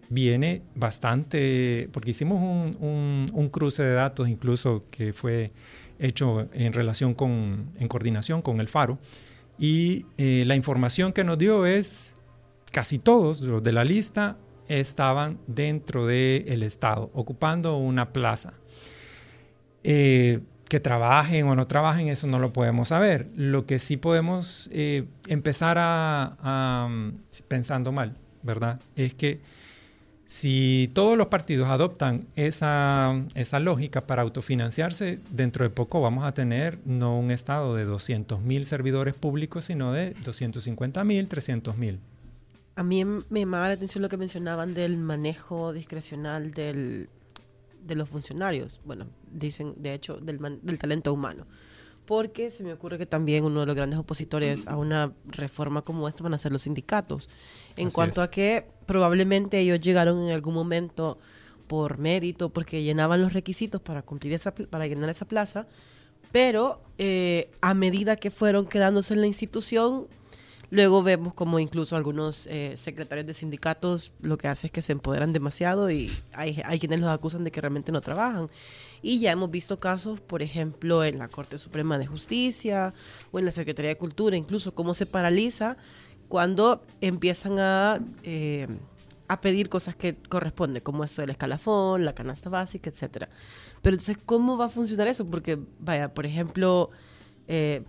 viene 0.09 0.61
bastante, 0.75 1.89
porque 1.91 2.11
hicimos 2.11 2.41
un, 2.79 3.49
cruce 3.51 3.83
de 3.83 3.93
datos 3.93 4.29
incluso 4.29 4.83
que 4.91 5.13
fue 5.13 5.51
hecho 5.99 6.47
en 6.53 6.73
relación 6.73 7.13
con, 7.13 7.71
en 7.79 7.87
coordinación 7.87 8.41
con 8.41 8.59
el 8.59 8.67
Faro, 8.67 8.99
y 9.59 10.05
eh, 10.17 10.43
la 10.45 10.55
información 10.55 11.13
que 11.13 11.23
nos 11.23 11.37
dio 11.37 11.65
es 11.65 12.15
casi 12.71 12.99
todos 12.99 13.41
los 13.41 13.63
de 13.63 13.71
la 13.71 13.83
lista 13.83 14.37
estaban 14.67 15.39
dentro 15.47 16.05
del 16.05 16.63
Estado, 16.63 17.09
ocupando 17.13 17.77
una 17.77 18.11
plaza. 18.11 18.53
Eh, 19.83 20.41
que 20.67 20.79
trabajen 20.79 21.47
o 21.47 21.55
no 21.55 21.67
trabajen, 21.67 22.09
eso 22.09 22.27
no 22.27 22.39
lo 22.39 22.51
podemos 22.51 22.89
saber. 22.89 23.27
Lo 23.35 23.65
que 23.65 23.79
sí 23.79 23.97
podemos 23.97 24.69
eh, 24.73 25.05
empezar 25.27 25.77
a, 25.79 26.89
pensando 27.47 27.91
mal, 27.91 28.17
¿verdad? 28.43 28.79
Es 28.95 29.13
que 29.13 29.39
si 30.27 30.89
todos 30.93 31.17
los 31.17 31.27
partidos 31.27 31.69
adoptan 31.69 32.27
esa, 32.35 33.23
esa 33.33 33.59
lógica 33.59 34.05
para 34.05 34.21
autofinanciarse, 34.23 35.19
dentro 35.31 35.63
de 35.63 35.69
poco 35.69 36.01
vamos 36.01 36.25
a 36.25 36.33
tener 36.33 36.79
no 36.85 37.17
un 37.17 37.31
estado 37.31 37.75
de 37.75 37.85
200 37.85 38.41
mil 38.41 38.65
servidores 38.65 39.13
públicos, 39.13 39.65
sino 39.65 39.93
de 39.93 40.11
250 40.25 41.03
mil, 41.05 41.27
300 41.27 41.77
mil. 41.77 41.99
A 42.75 42.83
mí 42.83 43.05
me 43.05 43.39
llamaba 43.39 43.69
la 43.69 43.75
atención 43.75 44.01
lo 44.01 44.09
que 44.09 44.17
mencionaban 44.17 44.73
del 44.73 44.97
manejo 44.97 45.71
discrecional 45.71 46.51
del, 46.51 47.09
de 47.85 47.95
los 47.95 48.09
funcionarios. 48.09 48.81
Bueno, 48.85 49.07
dicen, 49.31 49.73
de 49.77 49.93
hecho, 49.93 50.17
del, 50.17 50.39
del 50.61 50.77
talento 50.77 51.13
humano. 51.13 51.47
Porque 52.07 52.49
se 52.51 52.63
me 52.63 52.71
ocurre 52.71 52.97
que 52.97 53.05
también 53.05 53.43
uno 53.43 53.59
de 53.59 53.65
los 53.65 53.75
grandes 53.75 53.99
opositores 53.99 54.65
a 54.65 54.77
una 54.77 55.11
reforma 55.25 55.81
como 55.81 56.07
esta 56.07 56.23
van 56.23 56.33
a 56.33 56.37
ser 56.37 56.53
los 56.53 56.61
sindicatos. 56.61 57.29
En 57.75 57.91
cuanto 57.91 58.21
a 58.21 58.31
que 58.31 58.65
probablemente 58.85 59.59
ellos 59.59 59.81
llegaron 59.81 60.23
en 60.23 60.31
algún 60.31 60.53
momento 60.53 61.19
por 61.67 61.99
mérito, 61.99 62.47
porque 62.47 62.81
llenaban 62.81 63.21
los 63.21 63.33
requisitos 63.33 63.81
para 63.81 64.03
cumplir 64.03 64.31
esa, 64.31 64.55
para 64.55 64.87
llenar 64.87 65.09
esa 65.09 65.25
plaza, 65.25 65.67
pero 66.31 66.81
eh, 66.97 67.51
a 67.59 67.73
medida 67.73 68.15
que 68.15 68.31
fueron 68.31 68.65
quedándose 68.65 69.13
en 69.13 69.19
la 69.19 69.27
institución, 69.27 70.07
Luego 70.69 71.01
vemos 71.01 71.33
como 71.33 71.59
incluso 71.59 71.95
algunos 71.95 72.45
eh, 72.47 72.73
secretarios 72.75 73.25
de 73.25 73.33
sindicatos 73.33 74.13
lo 74.19 74.37
que 74.37 74.49
hace 74.49 74.67
es 74.67 74.71
que 74.71 74.81
se 74.81 74.91
empoderan 74.91 75.31
demasiado 75.31 75.89
y 75.89 76.11
hay, 76.33 76.61
hay 76.65 76.77
quienes 76.77 76.99
los 76.99 77.09
acusan 77.09 77.45
de 77.45 77.51
que 77.51 77.61
realmente 77.61 77.93
no 77.93 78.01
trabajan. 78.01 78.49
Y 79.01 79.19
ya 79.19 79.31
hemos 79.31 79.49
visto 79.49 79.79
casos, 79.79 80.19
por 80.19 80.41
ejemplo, 80.41 81.05
en 81.05 81.19
la 81.19 81.29
Corte 81.29 81.57
Suprema 81.57 81.97
de 81.97 82.05
Justicia 82.05 82.93
o 83.31 83.39
en 83.39 83.45
la 83.45 83.51
Secretaría 83.51 83.89
de 83.89 83.97
Cultura, 83.97 84.35
incluso 84.35 84.75
cómo 84.75 84.93
se 84.93 85.05
paraliza 85.05 85.77
cuando 86.27 86.83
empiezan 86.99 87.59
a, 87.59 87.99
eh, 88.23 88.67
a 89.29 89.39
pedir 89.39 89.69
cosas 89.69 89.95
que 89.95 90.15
corresponden, 90.15 90.83
como 90.83 91.05
esto 91.05 91.21
del 91.21 91.29
escalafón, 91.29 92.03
la 92.03 92.13
canasta 92.13 92.49
básica, 92.49 92.89
etcétera. 92.89 93.29
Pero 93.81 93.93
entonces, 93.93 94.17
¿cómo 94.25 94.57
va 94.57 94.65
a 94.65 94.69
funcionar 94.69 95.07
eso? 95.07 95.25
Porque, 95.25 95.57
vaya, 95.79 96.13
por 96.13 96.25
ejemplo... 96.25 96.89
Eh, 97.47 97.83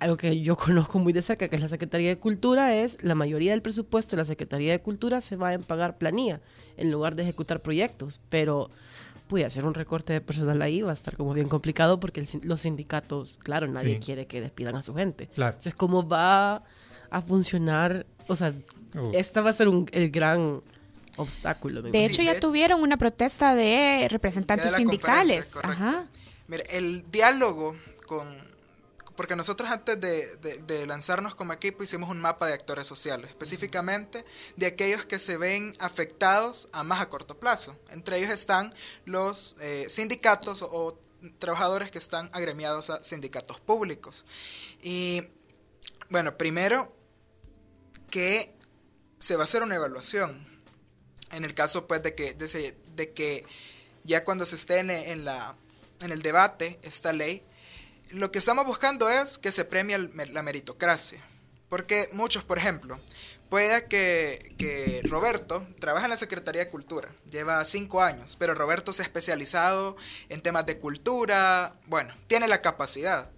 algo 0.00 0.16
que 0.16 0.40
yo 0.40 0.56
conozco 0.56 0.98
muy 0.98 1.12
de 1.12 1.22
cerca, 1.22 1.48
que 1.48 1.56
es 1.56 1.62
la 1.62 1.68
Secretaría 1.68 2.08
de 2.08 2.18
Cultura, 2.18 2.74
es 2.74 3.02
la 3.02 3.14
mayoría 3.14 3.52
del 3.52 3.62
presupuesto 3.62 4.16
de 4.16 4.22
la 4.22 4.24
Secretaría 4.24 4.72
de 4.72 4.80
Cultura 4.80 5.20
se 5.20 5.36
va 5.36 5.52
a 5.52 5.58
pagar 5.58 5.98
planilla 5.98 6.40
en 6.76 6.90
lugar 6.90 7.14
de 7.14 7.22
ejecutar 7.22 7.60
proyectos. 7.62 8.20
Pero 8.28 8.70
puede 9.28 9.44
hacer 9.44 9.64
un 9.64 9.74
recorte 9.74 10.12
de 10.12 10.20
personal 10.20 10.60
ahí 10.60 10.82
va 10.82 10.90
a 10.90 10.94
estar 10.94 11.16
como 11.16 11.32
bien 11.34 11.48
complicado 11.48 12.00
porque 12.00 12.26
los 12.42 12.62
sindicatos, 12.62 13.38
claro, 13.40 13.68
nadie 13.68 14.00
quiere 14.00 14.26
que 14.26 14.40
despidan 14.40 14.74
a 14.74 14.82
su 14.82 14.94
gente. 14.94 15.28
Entonces, 15.36 15.74
¿cómo 15.74 16.06
va 16.06 16.64
a 17.10 17.22
funcionar? 17.22 18.06
O 18.26 18.34
sea, 18.34 18.52
esta 19.12 19.40
va 19.40 19.50
a 19.50 19.52
ser 19.52 19.68
el 19.92 20.10
gran 20.10 20.62
obstáculo. 21.16 21.82
De 21.82 22.04
hecho, 22.04 22.22
ya 22.22 22.40
tuvieron 22.40 22.82
una 22.82 22.96
protesta 22.96 23.54
de 23.54 24.08
representantes 24.10 24.74
sindicales. 24.74 25.48
Ajá. 25.62 26.06
Mira, 26.48 26.64
el 26.70 27.08
diálogo 27.12 27.76
con 28.06 28.26
porque 29.20 29.36
nosotros 29.36 29.70
antes 29.70 30.00
de, 30.00 30.86
lanzarnos 30.86 31.34
como 31.34 31.52
equipo 31.52 31.82
hicimos 31.82 32.08
un 32.08 32.22
mapa 32.22 32.46
de 32.46 32.54
actores 32.54 32.86
sociales, 32.86 33.28
específicamente 33.28 34.24
de 34.56 34.64
aquellos 34.64 35.04
que 35.04 35.18
se 35.18 35.36
ven 35.36 35.76
afectados 35.78 36.70
a 36.72 36.84
más 36.84 37.02
a 37.02 37.10
corto 37.10 37.38
plazo. 37.38 37.78
Entre 37.90 38.16
ellos 38.16 38.30
están 38.30 38.72
los 39.04 39.56
eh, 39.60 39.84
sindicatos 39.90 40.62
o, 40.62 40.98
trabajadores 41.38 41.90
que 41.90 41.98
están 41.98 42.30
agremiados 42.32 42.88
a 42.88 43.04
sindicatos 43.04 43.60
públicos. 43.60 44.24
Y 44.82 45.22
bueno, 46.08 46.38
primero 46.38 46.90
que 48.08 48.56
se 49.18 49.36
va 49.36 49.42
a 49.42 49.44
hacer 49.44 49.62
una 49.62 49.74
evaluación. 49.74 50.46
En 51.30 51.44
el 51.44 51.52
caso 51.52 51.86
pues 51.86 52.02
de 52.02 52.14
que, 52.14 52.32
de, 52.32 53.12
que 53.12 53.44
ya 54.02 54.24
cuando 54.24 54.46
se 54.46 54.56
esté 54.56 54.78
en, 54.78 55.26
la, 55.26 55.58
en 56.00 56.10
el 56.10 56.22
debate 56.22 56.78
esta 56.82 57.12
ley, 57.12 57.44
lo 58.12 58.30
que 58.30 58.38
estamos 58.38 58.66
buscando 58.66 59.08
es 59.08 59.38
que 59.38 59.52
se 59.52 59.64
premie 59.64 59.98
la 59.98 60.42
meritocracia. 60.42 61.22
Porque 61.68 62.08
muchos, 62.12 62.42
por 62.42 62.58
ejemplo, 62.58 62.98
puede 63.48 63.86
que, 63.86 65.02
Roberto 65.04 65.66
trabaja 65.78 66.06
en 66.06 66.10
la 66.10 66.16
Secretaría 66.16 66.64
de 66.64 66.70
Cultura, 66.70 67.08
lleva 67.30 67.64
cinco 67.64 68.02
años, 68.02 68.36
pero 68.38 68.54
Roberto 68.54 68.92
se 68.92 69.02
ha 69.02 69.04
especializado 69.04 69.96
en 70.28 70.40
temas 70.40 70.66
de 70.66 70.78
cultura, 70.78 71.74
bueno, 71.86 72.14
tiene 72.26 72.48
la 72.48 72.62
capacidad, 72.62 73.30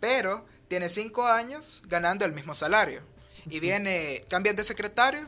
pero 0.00 0.44
tiene 0.68 0.88
cinco 0.88 1.26
años 1.26 1.82
ganando 1.86 2.24
el 2.24 2.32
mismo 2.32 2.54
salario. 2.54 3.02
Y 3.50 3.60
viene, 3.60 4.22
cambian 4.28 4.56
de 4.56 4.64
secretario, 4.64 5.26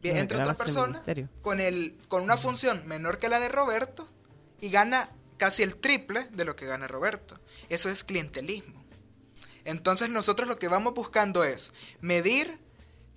viene, 0.00 0.20
entra 0.20 0.40
otra 0.40 0.54
persona 0.54 1.00
con, 1.42 1.60
el, 1.60 1.96
con 2.08 2.22
una 2.24 2.36
función 2.36 2.82
menor 2.86 3.18
que 3.18 3.28
la 3.28 3.38
de 3.38 3.48
Roberto 3.48 4.08
y 4.60 4.70
gana 4.70 5.08
casi 5.36 5.62
el 5.62 5.76
triple 5.76 6.26
de 6.32 6.44
lo 6.44 6.56
que 6.56 6.66
gana 6.66 6.86
Roberto. 6.86 7.38
Eso 7.68 7.88
es 7.88 8.04
clientelismo. 8.04 8.82
Entonces 9.64 10.08
nosotros 10.10 10.48
lo 10.48 10.58
que 10.58 10.68
vamos 10.68 10.94
buscando 10.94 11.44
es 11.44 11.72
medir 12.00 12.58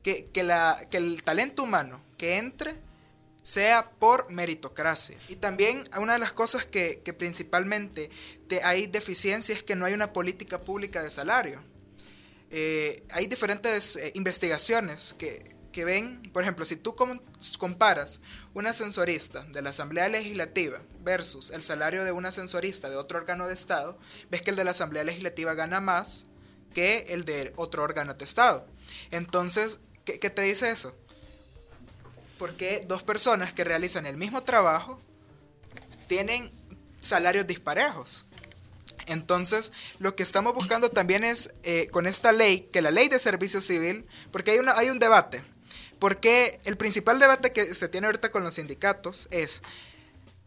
que, 0.03 0.29
la, 0.43 0.79
que 0.91 0.97
el 0.97 1.23
talento 1.23 1.63
humano 1.63 2.01
que 2.17 2.37
entre 2.37 2.75
sea 3.41 3.91
por 3.99 4.31
meritocracia. 4.31 5.17
Y 5.29 5.35
también 5.35 5.87
una 5.99 6.13
de 6.13 6.19
las 6.19 6.33
cosas 6.33 6.65
que, 6.65 7.01
principalmente 7.17 8.09
te, 8.47 8.63
hay 8.63 8.87
deficiencia 8.87 9.53
es 9.53 9.63
que 9.63 9.75
no 9.75 9.85
hay 9.85 9.93
una 9.93 10.13
política 10.13 10.61
pública 10.61 11.03
de 11.03 11.09
salario. 11.09 11.63
eh, 12.51 13.03
hay 13.09 13.27
diferentes 13.27 13.95
eh, 13.95 14.11
investigaciones 14.15 15.15
que, 15.75 15.83
ven, 15.83 16.23
por 16.31 16.41
ejemplo, 16.41 16.63
si 16.63 16.77
tú 16.77 16.95
comparas 17.57 18.21
un 18.53 18.65
ascensorista 18.65 19.43
de 19.51 19.61
la 19.61 19.71
Asamblea 19.71 20.07
Legislativa 20.07 20.81
versus 21.03 21.51
el 21.51 21.63
salario 21.63 22.05
de 22.05 22.13
un 22.13 22.25
ascensorista 22.25 22.89
de 22.89 22.95
otro 22.95 23.17
órgano 23.17 23.45
de 23.45 23.55
Estado, 23.55 23.97
ves 24.31 24.41
que 24.41 24.51
el 24.51 24.55
de 24.55 24.63
la 24.63 24.71
Asamblea 24.71 25.03
Legislativa 25.03 25.53
gana 25.53 25.81
más 25.81 26.27
que 26.73 27.07
el 27.09 27.25
de 27.25 27.51
otro 27.57 27.83
órgano 27.83 28.13
de 28.13 28.23
Estado. 28.23 28.65
Entonces, 29.11 29.81
¿qué, 30.05 30.17
te 30.17 30.41
dice 30.43 30.71
eso? 30.71 30.93
Porque 32.39 32.85
dos 32.87 33.03
personas 33.03 33.51
que 33.51 33.65
realizan 33.65 34.05
el 34.05 34.15
mismo 34.15 34.43
trabajo 34.43 35.01
tienen 36.07 36.49
salarios 37.01 37.47
disparejos. 37.47 38.27
Entonces, 39.07 39.73
lo 39.99 40.15
que 40.15 40.23
estamos 40.23 40.53
buscando 40.53 40.89
también 40.89 41.25
es, 41.25 41.53
eh, 41.63 41.89
con 41.91 42.07
esta 42.07 42.31
ley, 42.31 42.69
que 42.71 42.81
la 42.81 42.91
ley 42.91 43.09
de 43.09 43.19
servicio 43.19 43.59
civil, 43.59 44.07
porque 44.31 44.51
hay, 44.51 44.59
una, 44.59 44.77
hay 44.77 44.89
un 44.89 44.99
debate, 44.99 45.43
porque 45.99 46.59
el 46.65 46.77
principal 46.77 47.19
debate 47.19 47.51
que 47.51 47.73
se 47.73 47.87
tiene 47.87 48.07
ahorita 48.07 48.31
con 48.31 48.43
los 48.43 48.55
sindicatos 48.55 49.27
es, 49.31 49.61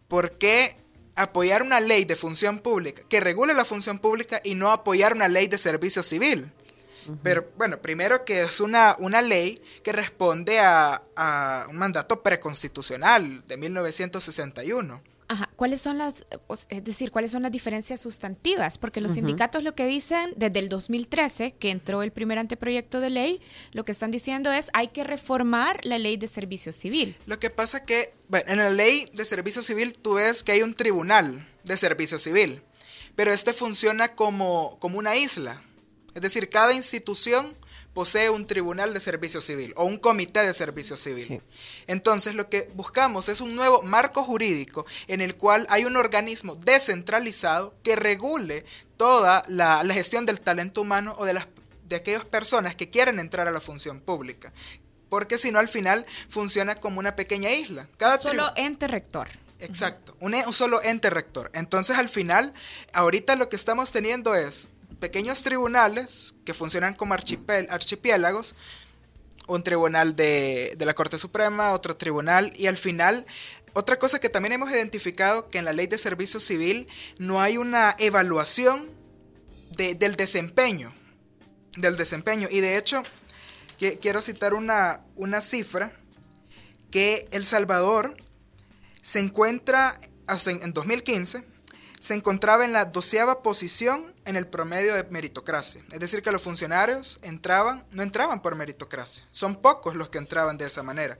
¿por 0.09 0.38
qué 0.38 0.76
apoyar 1.14 1.62
una 1.62 1.81
ley 1.81 2.05
de 2.05 2.17
función 2.17 2.61
pública 2.61 3.02
que 3.09 3.21
regule 3.21 3.55
la 3.55 3.64
función 3.64 3.99
pública 3.99 4.40
y 4.45 4.55
no 4.55 4.71
apoyar 4.71 5.14
una 5.14 5.28
ley 5.28 5.49
de 5.49 5.59
servicio 5.59 6.02
civil? 6.02 6.52
Pero 7.23 7.50
bueno, 7.57 7.81
primero 7.81 8.25
que 8.26 8.43
es 8.43 8.61
una, 8.61 8.95
una 8.99 9.23
ley 9.23 9.62
que 9.83 9.93
responde 9.93 10.59
a, 10.61 11.02
a 11.17 11.67
un 11.71 11.76
mandato 11.76 12.23
preconstitucional 12.23 13.47
de 13.47 13.57
1961. 13.57 15.02
Ajá. 15.29 15.51
¿Cuáles 15.57 15.83
son 15.83 15.99
las, 15.99 16.25
es 16.71 16.85
decir, 16.85 17.11
cuáles 17.11 17.31
son 17.31 17.43
las 17.43 17.53
diferencias 17.53 18.01
sustantivas? 18.01 18.79
Porque 18.79 19.03
los 19.03 19.13
sindicatos 19.13 19.63
lo 19.63 19.75
que 19.75 19.85
dicen 19.87 20.33
desde 20.37 20.59
el 20.59 20.71
2013, 20.71 21.53
que 21.53 21.71
entró 21.71 22.03
el 22.03 22.13
primer 22.13 22.39
anteproyecto 22.39 23.01
de 23.01 23.11
ley, 23.11 23.41
lo 23.73 23.85
que 23.85 23.93
están 23.93 24.11
diciendo 24.11 24.51
es 24.51 24.71
hay 24.73 24.89
que 24.89 25.05
reformar 25.05 25.85
la 25.85 25.99
ley 25.99 26.17
de 26.17 26.29
servicio 26.29 26.73
civil. 26.73 27.15
Lo 27.27 27.39
que 27.39 27.51
pasa 27.51 27.85
que, 27.85 28.15
bueno, 28.29 28.51
en 28.51 28.59
la 28.59 28.71
ley 28.71 29.11
de 29.13 29.25
servicio 29.27 29.63
civil 29.63 29.95
tú 29.95 30.15
ves 30.15 30.43
que 30.43 30.53
hay 30.53 30.63
un 30.63 30.73
tribunal 30.73 31.47
de 31.65 31.77
servicio 31.77 32.19
civil, 32.19 32.63
pero 33.15 33.31
este 33.31 33.53
funciona 33.53 34.15
como, 34.15 34.79
como 34.81 34.99
una 34.99 35.17
isla. 35.17 35.63
Es 36.15 36.23
decir, 36.23 36.49
cada 36.49 36.73
institución 36.73 37.55
posee 37.99 38.31
un 38.31 38.47
tribunal 38.47 38.95
de 38.95 39.00
servicio 39.00 39.40
civil 39.40 39.73
o 39.75 39.85
un 39.85 39.97
comité 39.97 40.47
de 40.47 40.55
servicio 40.55 40.97
civil. 40.97 41.43
Entonces 41.88 42.37
lo 42.37 42.49
que 42.49 42.71
buscamos 42.75 43.28
es 43.28 43.40
un 43.40 43.57
nuevo 43.57 43.83
marco 43.83 44.23
jurídico 44.23 44.87
en 45.09 45.21
el 45.21 45.35
cual 45.35 45.67
hay 45.69 45.85
un 45.85 45.97
organismo 45.97 46.55
descentralizado 46.55 47.75
que 47.83 47.97
regule 47.97 48.64
toda 48.97 49.43
la, 49.49 49.85
gestión 49.93 50.26
del 50.26 50.40
talento 50.40 50.81
humano 50.81 51.17
o 51.19 51.25
de, 51.25 51.33
las, 51.33 51.49
de 51.88 51.97
aquellas 51.97 52.25
personas 52.25 52.76
que 52.76 52.88
quieren 52.88 53.19
entrar 53.19 53.49
a 53.49 53.50
la 53.50 53.61
función 53.61 53.99
pública. 53.99 54.52
Porque 55.09 55.37
si 55.37 55.50
no, 55.50 55.59
al 55.59 55.69
final 55.69 56.07
funciona 56.28 56.76
como 56.76 57.00
una 57.00 57.17
pequeña 57.17 57.50
isla. 57.50 57.88
Cada 57.97 58.21
solo 58.21 58.52
ente 58.55 58.87
rector. 58.87 59.26
Exacto, 59.59 60.17
un, 60.21 60.37
un 60.37 60.52
solo 60.52 60.81
ente 60.85 61.11
rector. 61.11 61.50
Entonces, 61.52 61.99
al 61.99 62.09
final, 62.09 62.52
ahorita 62.93 63.35
lo 63.35 63.49
que 63.49 63.57
estamos 63.57 63.90
teniendo 63.90 64.37
es 64.37 64.69
pequeños 65.00 65.42
tribunales 65.42 66.35
que 66.45 66.54
funcionan 66.54 66.95
como 66.95 67.14
archipiélagos, 67.14 68.57
un 69.47 69.62
tribunal 69.62 70.14
de, 70.14 70.76
la 70.78 70.95
Corte 70.95 71.18
Suprema, 71.18 71.73
otro 71.73 71.97
tribunal, 71.97 72.52
y 72.57 72.66
al 72.66 72.76
final, 72.76 73.25
otra 73.73 73.99
cosa 73.99 74.18
que 74.18 74.28
también 74.28 74.52
hemos 74.52 74.71
identificado, 74.71 75.49
que 75.49 75.59
en 75.59 75.64
la 75.64 75.73
ley 75.73 75.87
de 75.87 75.99
servicio 75.99 76.38
civil 76.40 76.87
no 77.18 77.40
hay 77.40 77.57
una 77.57 77.95
evaluación 77.99 78.90
del 79.71 80.16
desempeño, 80.16 80.95
del 81.76 81.97
desempeño, 81.97 82.49
y 82.50 82.61
de 82.61 82.76
hecho, 82.76 83.02
quiero 84.00 84.21
citar 84.21 84.54
una, 84.54 85.00
una 85.16 85.40
cifra, 85.40 85.92
que 86.90 87.28
El 87.33 87.45
Salvador 87.45 88.16
se 89.02 89.21
encuentra 89.21 90.00
en 90.47 90.73
2015 90.73 91.45
se 92.00 92.14
encontraba 92.14 92.64
en 92.64 92.73
la 92.73 92.85
doceava 92.85 93.43
posición 93.43 94.14
en 94.25 94.37
el 94.37 94.46
promedio 94.46 94.94
de 94.94 95.05
meritocracia. 95.05 95.83
Es 95.92 96.01
decir, 96.01 96.23
que 96.23 96.33
los 96.33 96.42
funcionarios 96.42 97.18
entraban, 97.23 97.87
no 97.90 98.03
entraban 98.03 98.40
por 98.40 98.55
meritocracia. 98.55 99.25
Son 99.31 99.57
pocos 99.57 99.96
los 99.96 100.09
que 100.09 100.18
entraban 100.18 100.59
de 100.59 100.66
esa 100.66 100.83
manera. 100.83 101.18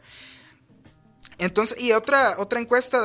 Entonces, 1.39 1.81
y 1.81 1.93
otra, 1.93 2.35
otra 2.39 2.59
encuesta 2.59 3.01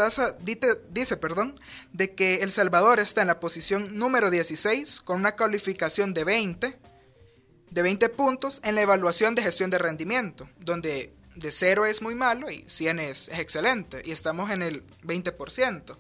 dice, 0.92 1.18
perdón, 1.18 1.60
de 1.92 2.16
que 2.16 2.38
El 2.38 2.52
Salvador 2.52 3.00
está 3.00 3.22
en 3.22 3.28
la 3.28 3.40
posición 3.40 3.98
número 3.98 4.32
16 4.32 5.02
con 5.02 5.20
una 5.20 5.36
calificación 5.36 6.14
de 6.14 6.24
20, 6.24 6.80
de 7.70 7.82
20 7.82 8.10
puntos 8.10 8.62
en 8.64 8.76
la 8.76 8.82
evaluación 8.82 9.36
de 9.36 9.44
gestión 9.44 9.70
de 9.70 9.78
rendimiento, 9.78 10.50
donde 10.60 11.14
de 11.36 11.52
0 11.52 11.86
es 11.86 12.02
muy 12.02 12.16
malo 12.16 12.50
y 12.50 12.64
100 12.68 13.00
es, 13.00 13.30
es 13.30 13.40
excelente, 13.40 14.02
y 14.06 14.12
estamos 14.12 14.50
en 14.52 14.64
el 14.64 14.86
20%. 15.04 15.96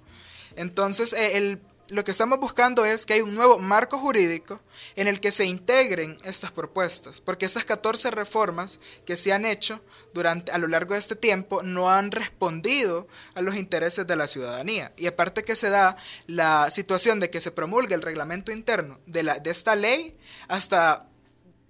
Entonces, 0.56 1.14
eh, 1.14 1.58
lo 1.90 2.04
que 2.04 2.12
estamos 2.12 2.40
buscando 2.40 2.86
es 2.86 3.06
que 3.06 3.14
hay 3.14 3.22
un 3.22 3.36
nuevo 3.36 3.60
marco 3.60 4.00
jurídico 4.00 4.62
en 4.96 5.08
el 5.08 5.20
que 5.20 5.32
se 5.32 5.46
integren 5.46 6.18
estas 6.24 6.52
propuestas, 6.52 7.22
porque 7.22 7.46
estas 7.46 7.66
14 7.66 8.12
reformas 8.12 8.80
que 9.06 9.16
se 9.16 9.34
han 9.34 9.46
hecho 9.46 9.82
durante, 10.14 10.52
a 10.52 10.58
lo 10.58 10.68
largo 10.68 10.94
de 10.94 11.00
este 11.00 11.16
tiempo 11.16 11.62
no 11.62 11.92
han 11.92 12.12
respondido 12.12 13.08
a 13.36 13.42
los 13.42 13.56
intereses 13.56 14.08
de 14.08 14.16
la 14.16 14.28
ciudadanía. 14.28 14.94
Y 14.98 15.08
aparte 15.08 15.44
que 15.44 15.56
se 15.56 15.70
da 15.70 15.98
la 16.26 16.70
situación 16.70 17.20
de 17.20 17.30
que 17.30 17.42
se 17.42 17.52
promulgue 17.52 17.96
el 17.96 18.02
reglamento 18.02 18.52
interno 18.52 19.00
de, 19.06 19.24
la, 19.24 19.40
de 19.40 19.52
esta 19.52 19.76
ley 19.76 20.18
hasta 20.48 21.08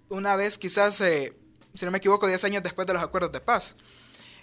una 0.10 0.36
vez 0.36 0.58
quizás, 0.58 1.02
eh, 1.02 1.34
si 1.74 1.86
no 1.86 1.91
me 1.91 1.98
equivoco, 1.98 2.28
10 2.28 2.43
años 2.43 2.63
después 2.63 2.88
de 2.88 2.93
los 2.93 3.04
acuerdos 3.04 3.32
de 3.32 3.41
paz. 3.41 3.76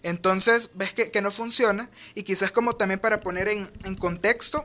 Entonces, 0.03 0.71
ves 0.75 0.95
que, 0.95 1.21
no 1.21 1.31
funciona 1.31 1.91
y 2.15 2.23
quizás 2.23 2.53
como 2.53 2.77
también 2.77 3.01
para 3.01 3.21
poner 3.21 3.49
en, 3.49 3.95
contexto, 3.97 4.65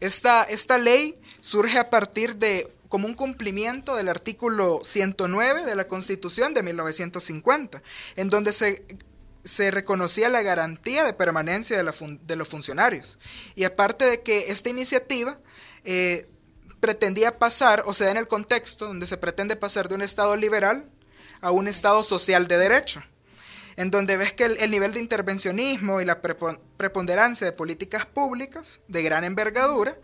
esta, 0.00 0.42
esta 0.44 0.78
ley 0.78 1.20
surge 1.40 1.78
a 1.78 1.90
partir 1.90 2.36
de 2.36 2.70
como 2.88 3.06
un 3.06 3.14
cumplimiento 3.14 3.96
del 3.96 4.08
artículo 4.08 4.80
109 4.82 5.64
de 5.64 5.74
la 5.74 5.88
Constitución 5.88 6.54
de 6.54 6.62
1950, 6.62 7.82
en 8.16 8.28
donde 8.28 8.52
se, 8.52 8.84
se 9.44 9.70
reconocía 9.70 10.28
la 10.28 10.42
garantía 10.42 11.04
de 11.04 11.12
permanencia 11.12 11.76
de, 11.76 12.36
los 12.36 12.48
funcionarios. 12.48 13.18
Y 13.54 13.64
aparte 13.64 14.04
de 14.04 14.22
que 14.22 14.50
esta 14.50 14.70
iniciativa 14.70 15.36
eh, 15.84 16.28
pretendía 16.80 17.38
pasar, 17.38 17.82
o 17.86 17.94
sea, 17.94 18.10
en 18.10 18.16
el 18.16 18.28
contexto 18.28 18.86
donde 18.86 19.06
se 19.06 19.16
pretende 19.16 19.56
pasar 19.56 19.88
de 19.88 19.94
un 19.94 20.02
Estado 20.02 20.36
liberal 20.36 20.88
a 21.40 21.50
un 21.50 21.68
Estado 21.68 22.02
social 22.02 22.48
de 22.48 22.58
derecho 22.58 23.02
en 23.76 23.90
donde 23.90 24.16
ves 24.16 24.32
que 24.32 24.44
el, 24.44 24.70
nivel 24.70 24.92
de 24.92 25.00
intervencionismo 25.00 26.00
y 26.00 26.04
la 26.04 26.20
preponderancia 26.20 27.46
de 27.46 27.52
políticas 27.52 28.06
públicas 28.06 28.80
de 28.88 29.02
gran 29.02 29.24
envergadura, 29.24 29.96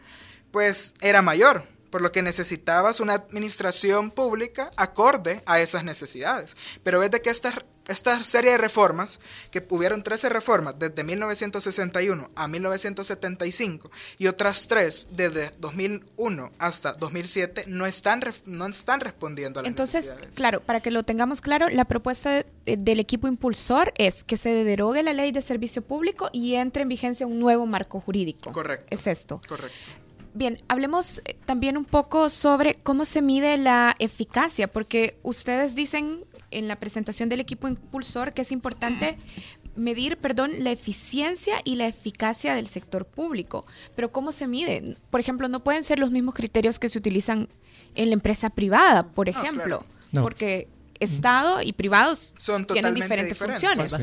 pues 0.50 0.94
era 1.00 1.22
mayor, 1.22 1.64
por 1.90 2.02
lo 2.02 2.12
que 2.12 2.22
necesitabas 2.22 3.00
una 3.00 3.14
administración 3.14 4.10
pública 4.10 4.70
acorde 4.76 5.42
a 5.46 5.60
esas 5.60 5.84
necesidades. 5.84 6.56
Pero 6.82 7.00
ves 7.00 7.10
de 7.10 7.20
que 7.20 7.30
estas 7.30 7.54
esta 7.90 8.22
serie 8.22 8.52
de 8.52 8.58
reformas, 8.58 9.20
que 9.50 9.66
hubieron 9.68 10.02
13 10.02 10.28
reformas 10.28 10.78
desde 10.78 11.02
1961 11.02 12.30
a 12.34 12.48
1975 12.48 13.90
y 14.18 14.28
otras 14.28 14.68
tres 14.68 15.08
desde 15.12 15.50
2001 15.58 16.52
hasta 16.58 16.92
2007, 16.92 17.64
no 17.66 17.86
están, 17.86 18.22
no 18.46 18.66
están 18.66 19.00
respondiendo 19.00 19.58
a 19.58 19.62
las 19.64 19.70
Entonces, 19.70 20.12
claro, 20.36 20.60
para 20.60 20.80
que 20.80 20.90
lo 20.90 21.02
tengamos 21.02 21.40
claro, 21.40 21.68
la 21.68 21.84
propuesta 21.84 22.44
del 22.64 23.00
equipo 23.00 23.26
impulsor 23.26 23.92
es 23.96 24.22
que 24.22 24.36
se 24.36 24.50
derogue 24.64 25.02
la 25.02 25.12
ley 25.12 25.32
de 25.32 25.42
servicio 25.42 25.82
público 25.82 26.28
y 26.32 26.54
entre 26.54 26.82
en 26.82 26.88
vigencia 26.88 27.26
un 27.26 27.40
nuevo 27.40 27.66
marco 27.66 28.00
jurídico. 28.00 28.52
Correcto. 28.52 28.86
Es 28.90 29.06
esto. 29.08 29.40
Correcto. 29.48 29.76
Bien, 30.32 30.58
hablemos 30.68 31.22
eh, 31.24 31.36
también 31.44 31.76
un 31.76 31.84
poco 31.84 32.30
sobre 32.30 32.76
cómo 32.76 33.04
se 33.04 33.22
mide 33.22 33.56
la 33.56 33.96
eficacia, 33.98 34.68
porque 34.68 35.18
ustedes 35.22 35.74
dicen 35.74 36.24
en 36.50 36.68
la 36.68 36.76
presentación 36.76 37.28
del 37.28 37.40
equipo 37.40 37.68
impulsor 37.68 38.32
que 38.32 38.42
es 38.42 38.52
importante 38.52 39.16
medir, 39.76 40.16
perdón, 40.16 40.50
la 40.58 40.70
eficiencia 40.70 41.54
y 41.64 41.76
la 41.76 41.86
eficacia 41.86 42.54
del 42.54 42.66
sector 42.66 43.06
público. 43.06 43.66
Pero 43.96 44.12
¿cómo 44.12 44.32
se 44.32 44.46
mide? 44.46 44.96
Por 45.10 45.20
ejemplo, 45.20 45.48
no 45.48 45.60
pueden 45.60 45.84
ser 45.84 45.98
los 45.98 46.10
mismos 46.10 46.34
criterios 46.34 46.78
que 46.78 46.88
se 46.88 46.98
utilizan 46.98 47.48
en 47.94 48.08
la 48.08 48.14
empresa 48.14 48.50
privada, 48.50 49.06
por 49.08 49.28
ejemplo, 49.28 49.84
porque 50.12 50.68
Estado 51.00 51.62
y 51.62 51.72
privados 51.72 52.34
Son 52.36 52.66
tienen 52.66 52.94
diferentes, 52.94 53.36
funciones. 53.36 53.96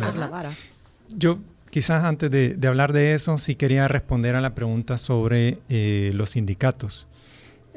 Yo 1.10 1.40
quizás 1.70 2.04
antes 2.04 2.32
de, 2.32 2.68
hablar 2.68 2.94
de 2.94 3.14
eso, 3.14 3.38
sí 3.38 3.56
quería 3.56 3.88
responder 3.88 4.36
a 4.36 4.42
la 4.42 4.56
pregunta 4.56 4.98
sobre 4.98 5.60
eh, 5.70 6.12
los 6.14 6.32
sindicatos, 6.32 7.08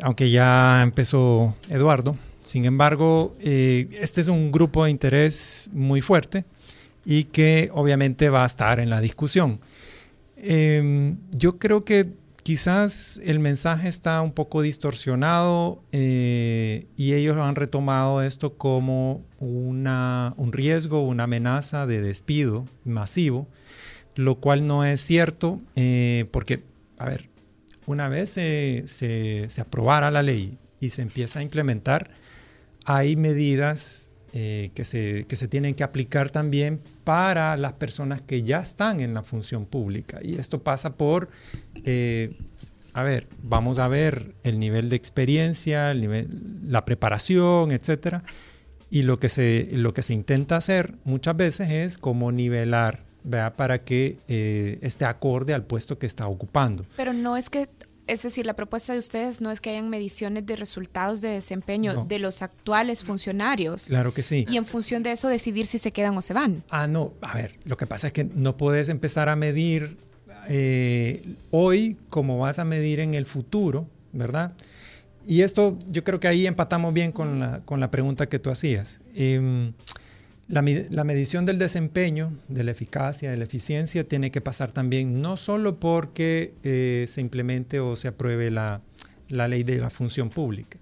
aunque 0.03 0.31
ya 0.31 0.83
empezó 0.83 1.55
Eduardo. 1.69 2.17
Sin 2.43 2.65
embargo, 2.65 3.35
eh, 3.41 3.89
este 4.01 4.23
es 4.23 4.29
un 4.29 4.51
grupo 4.51 4.85
de 4.85 4.91
interés 4.91 5.69
muy 5.73 6.01
fuerte 6.01 6.45
y 7.05 7.25
que 7.25 7.71
obviamente 7.73 8.31
va 8.31 8.45
a 8.45 8.47
estar 8.47 8.81
en 8.81 8.91
la 8.91 9.01
discusión. 9.01 9.61
Em, 10.37 11.19
yo 11.33 11.59
creo 11.59 11.85
que 11.85 12.09
quizás 12.43 13.21
el 13.25 13.39
mensaje 13.39 13.89
está 13.89 14.23
un 14.23 14.33
poco 14.33 14.63
distorsionado 14.63 15.83
eh, 15.93 16.87
y 16.97 17.13
ellos 17.13 17.37
han 17.37 17.55
retomado 17.55 18.23
esto 18.23 18.55
como 18.57 19.23
una, 19.39 20.35
un 20.37 20.53
riesgo, 20.53 21.07
una 21.07 21.25
amenaza 21.25 21.87
de 21.87 22.01
despido 22.01 22.67
masivo, 22.85 23.47
lo 24.21 24.37
cual 24.37 24.67
no 24.67 24.85
es 24.85 25.01
cierto 25.01 25.61
eh, 25.77 26.27
porque, 26.31 26.63
a 26.99 27.07
ver, 27.07 27.29
una 27.87 28.09
vez 28.09 28.31
se, 28.31 28.85
se, 28.87 29.61
aprobara 29.61 30.11
la 30.11 30.23
ley 30.23 30.59
y 30.79 30.91
se 30.91 31.03
empieza 31.03 31.41
a 31.41 31.43
implementar, 31.43 32.11
hay 32.85 33.17
medidas 33.17 34.11
eh, 34.33 34.71
que, 34.75 34.85
se, 34.85 35.25
que 35.27 35.37
se 35.37 35.49
tienen 35.49 35.75
que 35.75 35.85
aplicar 35.85 36.31
también 36.31 36.81
para 37.05 37.57
las 37.57 37.73
personas 37.73 38.21
que 38.21 38.43
ya 38.43 38.61
están 38.61 39.01
en 39.01 39.15
la 39.15 39.23
función 39.23 39.65
pública. 39.65 40.21
Y 40.23 40.37
esto 40.37 40.63
pasa 40.63 40.97
por, 40.97 41.31
eh, 41.85 42.37
a 42.93 43.03
ver, 43.03 43.27
vamos 43.43 43.79
a 43.79 43.89
ver 43.89 44.35
el 44.45 44.59
nivel 44.59 44.91
de 44.91 44.97
experiencia, 44.97 45.91
el 45.91 46.03
nivel, 46.03 46.29
la 46.67 46.85
preparación, 46.85 47.73
etcétera. 47.73 48.23
Y 48.91 49.03
lo 49.03 49.19
que, 49.19 49.31
se, 49.31 49.69
lo 49.73 49.95
que 49.95 50.03
se 50.03 50.13
intenta 50.13 50.57
hacer 50.57 50.95
muchas 51.05 51.37
veces 51.37 51.71
es 51.71 51.97
como 51.97 52.33
nivelar 52.33 53.10
¿vea? 53.25 53.55
para 53.55 53.85
que 53.85 54.19
eh, 54.29 54.79
esté 54.83 55.05
acorde 55.05 55.55
al 55.55 55.65
puesto 55.65 55.99
que 55.99 56.07
está 56.07 56.27
ocupando. 56.27 56.85
Pero 56.97 57.13
no 57.13 57.37
es 57.37 57.51
que 57.51 57.69
es 58.11 58.23
decir, 58.23 58.45
la 58.45 58.55
propuesta 58.55 58.93
de 58.93 58.99
ustedes 58.99 59.41
no 59.41 59.53
es 59.53 59.61
que 59.61 59.71
hayan 59.71 59.89
mediciones 59.89 60.45
de 60.45 60.57
resultados 60.57 61.21
de 61.21 61.29
desempeño 61.29 62.07
de 62.07 62.19
los 62.19 62.43
actuales 62.43 63.05
funcionarios. 63.05 63.87
Claro 63.87 64.13
que 64.13 64.25
sí. 64.25 64.47
Y 64.51 64.57
en 64.57 64.67
función 64.67 65.05
de 65.05 65.13
eso 65.13 65.29
decidir 65.29 65.65
si 65.65 65.79
se 65.79 65.93
quedan 65.93 66.17
o 66.17 66.21
se 66.21 66.35
van. 66.35 66.65
Ah, 66.71 66.89
no. 66.89 67.13
A 67.21 67.35
ver, 67.35 67.55
lo 67.65 67.77
que 67.77 67.87
pasa 67.87 68.09
es 68.09 68.13
que 68.13 68.25
no 68.25 68.57
puedes 68.57 68.89
empezar 68.89 69.29
a 69.29 69.37
medir 69.37 69.97
eh, 70.49 71.23
hoy 71.53 71.99
como 72.09 72.39
vas 72.39 72.59
a 72.59 72.65
medir 72.65 72.99
en 72.99 73.15
el 73.15 73.27
futuro, 73.27 73.87
¿verdad? 74.13 74.55
Y 75.25 75.43
esto 75.43 75.79
yo 75.87 76.03
creo 76.03 76.19
que 76.19 76.27
ahí 76.27 76.49
empatamos 76.49 76.93
bien 76.93 77.13
con 77.13 77.39
la, 77.39 77.61
con 77.61 77.79
la 77.79 77.93
pregunta 77.93 78.29
que 78.29 78.41
tú 78.41 78.51
hacías. 78.51 78.99
Em, 79.15 79.73
la, 80.51 81.05
medición 81.05 81.47
del 81.47 81.59
desempeño, 81.59 82.33
de 82.49 82.65
la 82.65 82.73
eficacia, 82.73 83.31
de 83.31 83.37
la 83.37 83.45
eficiencia, 83.45 84.07
tiene 84.07 84.33
que 84.33 84.41
pasar 84.41 84.73
también 84.73 85.23
no 85.23 85.37
solo 85.37 85.77
porque 85.77 86.55
eh, 86.65 87.07
se 87.09 87.21
implemente 87.21 87.79
o 87.79 87.95
se 87.95 88.09
apruebe 88.09 88.51
la, 88.51 88.81
ley 89.29 89.63
de 89.63 89.79
la 89.79 89.91
función 89.91 90.29
pública, 90.29 90.79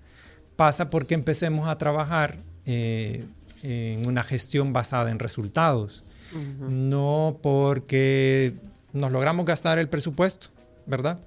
pasa 0.57 0.89
porque 0.89 1.15
empecemos 1.15 1.69
a 1.69 1.77
trabajar 1.77 2.39
eh, 2.65 3.27
en 3.63 4.07
una 4.07 4.23
gestión 4.23 4.73
basada 4.73 5.11
en 5.11 5.19
resultados, 5.19 6.05
no 6.61 7.39
porque 7.43 8.55
nos 8.93 9.13
logramos 9.13 9.45
gastar 9.45 9.79
el 9.79 9.89
presupuesto, 9.89 10.49
¿verdad? 10.87 11.19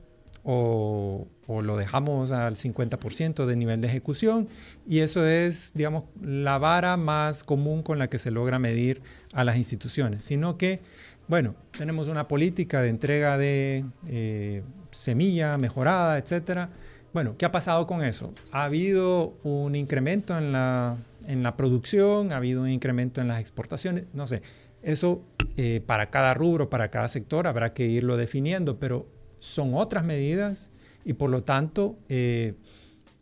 O, 0.43 1.27
lo 1.47 1.75
dejamos 1.75 2.31
al 2.31 2.55
50% 2.55 3.45
de 3.45 3.55
nivel 3.57 3.81
de 3.81 3.87
ejecución 3.87 4.47
y 4.87 4.99
eso 4.99 5.25
es, 5.25 5.73
digamos, 5.75 6.05
la 6.21 6.57
vara 6.57 6.95
más 6.95 7.43
común 7.43 7.83
con 7.83 7.99
la 7.99 8.09
que 8.09 8.17
se 8.17 8.31
logra 8.31 8.57
medir 8.57 9.01
a 9.33 9.43
las 9.43 9.57
instituciones, 9.57 10.23
sino 10.23 10.57
que, 10.57 10.79
bueno, 11.27 11.55
tenemos 11.77 12.07
una 12.07 12.29
política 12.29 12.81
de 12.81 12.89
entrega 12.89 13.37
de 13.37 13.83
eh, 14.07 14.63
semilla 14.91 15.57
mejorada, 15.57 16.17
etcétera. 16.17 16.69
Bueno, 17.13 17.35
¿qué 17.37 17.45
ha 17.45 17.51
pasado 17.51 17.85
con 17.85 18.01
eso? 18.01 18.33
Ha 18.53 18.63
habido 18.63 19.33
un 19.43 19.75
incremento 19.75 20.37
en 20.37 20.53
la, 20.53 20.95
en 21.27 21.43
la 21.43 21.57
producción, 21.57 22.31
ha 22.31 22.37
habido 22.37 22.61
un 22.61 22.69
incremento 22.69 23.19
en 23.19 23.27
las 23.27 23.41
exportaciones, 23.41 24.05
no 24.13 24.25
sé. 24.25 24.41
Eso 24.83 25.21
eh, 25.57 25.83
para 25.85 26.09
cada 26.09 26.33
rubro, 26.33 26.69
para 26.69 26.89
cada 26.89 27.07
sector 27.07 27.45
habrá 27.45 27.73
que 27.73 27.85
irlo 27.85 28.17
definiendo, 28.17 28.79
pero 28.79 29.05
son 29.41 29.73
otras 29.73 30.05
medidas 30.05 30.71
y 31.03 31.13
por 31.13 31.31
lo 31.31 31.43
tanto 31.43 31.97
eh, 32.09 32.53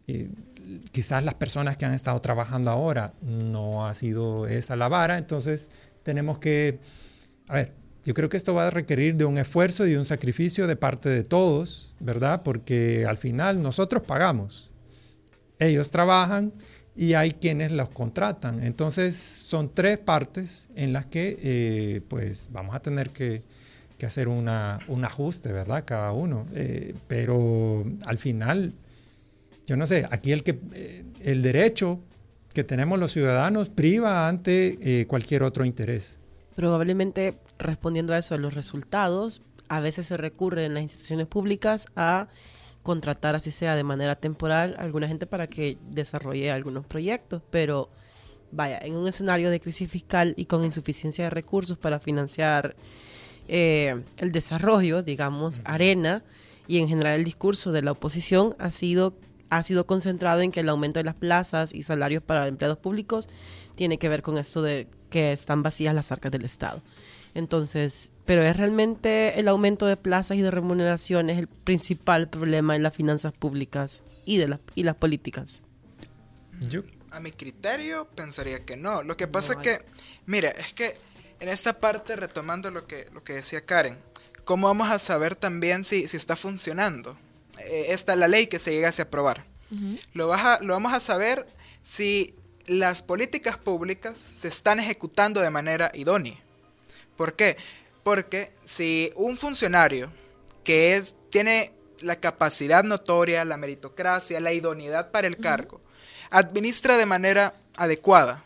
eh, 0.08 0.30
quizás 0.92 1.24
las 1.24 1.36
personas 1.36 1.78
que 1.78 1.86
han 1.86 1.94
estado 1.94 2.20
trabajando 2.20 2.70
ahora 2.70 3.14
no 3.22 3.88
ha 3.88 3.94
sido 3.94 4.46
esa 4.46 4.76
la 4.76 4.90
vara, 4.90 5.18
entonces 5.18 5.70
tenemos 6.04 6.38
que, 6.38 6.80
a 7.48 7.56
ver, 7.56 7.74
yo 8.04 8.14
creo 8.14 8.28
que 8.30 8.38
esto 8.38 8.54
va 8.54 8.68
a 8.68 8.70
requerir 8.70 9.16
de 9.16 9.26
un 9.26 9.38
esfuerzo 9.38 9.88
y 9.88 9.96
un 9.96 10.06
sacrificio 10.06 10.68
de 10.68 10.76
parte 10.76 11.10
de 11.10 11.24
todos, 11.24 11.96
¿verdad? 12.00 12.42
Porque 12.44 13.06
al 13.08 13.18
final 13.18 13.62
nosotros 13.62 14.04
pagamos, 14.04 14.72
ellos 15.58 15.90
trabajan 15.90 16.54
y 16.96 17.14
hay 17.14 17.32
quienes 17.32 17.72
los 17.72 17.90
contratan. 17.90 18.64
Entonces 18.64 19.16
son 19.16 19.74
tres 19.74 20.00
partes 20.00 20.68
en 20.76 20.92
las 20.92 21.06
que 21.06 21.40
eh, 21.42 22.02
pues 22.10 22.50
vamos 22.52 22.76
a 22.76 22.82
tener 22.82 23.12
que 23.12 23.44
que 24.00 24.06
hacer 24.06 24.30
una, 24.30 24.80
un 24.88 25.06
ajuste, 25.06 25.52
¿verdad? 25.52 25.84
Cada 25.86 26.14
uno. 26.14 26.48
Eh, 26.56 26.96
pero 27.08 27.86
al 28.06 28.18
final, 28.18 28.74
yo 29.68 29.76
no 29.76 29.86
sé, 29.86 30.08
aquí 30.10 30.32
el, 30.32 30.44
que, 30.44 30.60
eh, 30.74 31.04
el 31.22 31.44
derecho 31.44 32.00
que 32.54 32.64
tenemos 32.64 32.98
los 32.98 33.12
ciudadanos 33.12 33.70
priva 33.70 34.28
ante 34.28 34.78
eh, 34.82 35.06
cualquier 35.06 35.44
otro 35.44 35.66
interés. 35.66 36.18
Probablemente 36.56 37.38
respondiendo 37.60 38.14
a 38.14 38.18
eso, 38.18 38.36
a 38.36 38.38
los 38.38 38.56
resultados, 38.56 39.42
a 39.68 39.82
veces 39.82 40.08
se 40.08 40.18
recurre 40.18 40.66
en 40.66 40.74
las 40.74 40.84
instituciones 40.84 41.28
públicas 41.28 41.86
a 41.98 42.30
contratar, 42.82 43.36
así 43.36 43.52
sea 43.52 43.76
de 43.76 43.84
manera 43.84 44.16
temporal, 44.16 44.76
a 44.80 44.84
alguna 44.84 45.10
gente 45.10 45.28
para 45.28 45.48
que 45.48 45.78
desarrolle 45.92 46.52
algunos 46.52 46.86
proyectos, 46.86 47.42
pero 47.52 47.90
vaya, 48.52 48.80
en 48.82 48.96
un 48.96 49.08
escenario 49.10 49.50
de 49.50 49.60
crisis 49.60 49.92
fiscal 49.92 50.34
y 50.38 50.46
con 50.46 50.64
insuficiencia 50.64 51.26
de 51.26 51.30
recursos 51.30 51.78
para 51.78 52.00
financiar 52.00 52.78
eh, 53.50 54.04
el 54.18 54.32
desarrollo, 54.32 55.02
digamos, 55.02 55.62
arena 55.64 56.24
y 56.68 56.78
en 56.78 56.88
general 56.88 57.16
el 57.16 57.24
discurso 57.24 57.72
de 57.72 57.82
la 57.82 57.92
oposición 57.92 58.54
ha 58.60 58.70
sido, 58.70 59.16
ha 59.50 59.64
sido 59.64 59.88
concentrado 59.88 60.42
en 60.42 60.52
que 60.52 60.60
el 60.60 60.70
aumento 60.70 61.00
de 61.00 61.04
las 61.04 61.16
plazas 61.16 61.74
y 61.74 61.82
salarios 61.82 62.22
para 62.22 62.48
empleados 62.48 62.78
públicos 62.78 63.28
tiene 63.76 63.98
que 63.98 64.08
ver 64.08 64.22
con 64.22 64.38
esto 64.38 64.62
de 64.62 64.88
que 65.10 65.34
están 65.34 65.64
vacías 65.64 65.96
las 65.96 66.12
arcas 66.12 66.32
del 66.32 66.46
Estado. 66.46 66.84
Entonces, 67.34 68.12
pero 68.26 68.44
es 68.44 68.56
realmente 68.56 69.40
el 69.40 69.48
aumento 69.48 69.88
de 69.88 69.98
plazas 69.98 70.38
y 70.38 70.42
de 70.42 70.52
remuneraciones 70.52 71.40
el 71.40 71.48
principal 71.48 72.30
problema 72.30 72.76
en 72.76 72.84
las 72.84 72.94
finanzas 72.94 73.34
públicas 73.34 74.04
y 74.26 74.38
de 74.38 74.48
las 74.48 74.60
y 74.76 74.84
las 74.84 74.96
políticas. 74.96 75.60
Yo 76.70 76.84
a 77.12 77.20
mi 77.20 77.32
criterio 77.32 78.08
pensaría 78.16 78.64
que 78.66 78.78
no. 78.78 79.02
Lo 79.02 79.18
que 79.18 79.28
pasa 79.28 79.54
es 79.54 79.60
que, 79.60 79.86
mira, 80.26 80.50
es 80.50 80.74
que 80.74 80.96
en 81.40 81.50
esta 81.50 81.80
parte, 81.80 82.16
retomando 82.16 82.72
lo 82.72 82.86
que, 82.88 83.08
lo 83.14 83.24
que 83.24 83.34
decía 83.34 83.66
Karen, 83.66 83.98
¿cómo 84.44 84.68
vamos 84.68 84.90
a 84.90 85.00
saber 85.00 85.36
también 85.36 85.86
si, 85.86 86.08
si 86.08 86.18
está 86.18 86.36
funcionando? 86.36 87.18
Eh, 87.60 87.88
esta 87.90 88.16
la 88.16 88.28
ley 88.28 88.48
que 88.48 88.60
se 88.60 88.72
llegase 88.72 89.02
a 89.02 89.06
aprobar. 89.06 89.46
lo, 90.14 90.28
lo 90.62 90.74
vamos 90.74 90.94
a 90.94 91.00
saber 91.00 91.48
si 91.82 92.36
las 92.66 93.02
políticas 93.02 93.58
públicas 93.58 94.20
se 94.20 94.48
están 94.48 94.80
ejecutando 94.80 95.42
de 95.42 95.50
manera 95.50 95.92
idónea. 95.94 96.38
¿Por 97.16 97.36
qué? 97.36 97.58
Porque 98.04 98.52
si 98.64 99.12
un 99.16 99.38
funcionario 99.38 100.12
que 100.64 100.96
es, 100.96 101.16
tiene 101.30 101.74
la 102.02 102.16
capacidad 102.16 102.84
notoria, 102.84 103.46
la 103.46 103.58
meritocracia, 103.58 104.40
la 104.40 104.54
idoneidad 104.54 105.12
para 105.12 105.28
el 105.28 105.38
cargo, 105.38 105.82
administra 106.32 106.98
de 106.98 107.06
manera 107.06 107.54
adecuada 107.76 108.44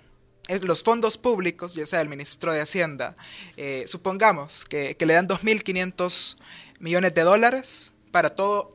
los 0.62 0.84
fondos 0.84 1.17
públicos, 1.17 1.75
ya 1.75 1.86
sea 1.86 2.01
el 2.01 2.10
ministro 2.10 2.51
de 2.51 2.62
Hacienda, 2.62 3.15
eh, 3.58 3.86
supongamos 3.88 4.65
que, 4.65 4.95
le 4.99 5.13
dan 5.13 5.27
2.500 5.27 6.38
millones 6.79 7.13
de 7.13 7.21
dólares 7.21 7.93
para 8.12 8.36
todo 8.36 8.69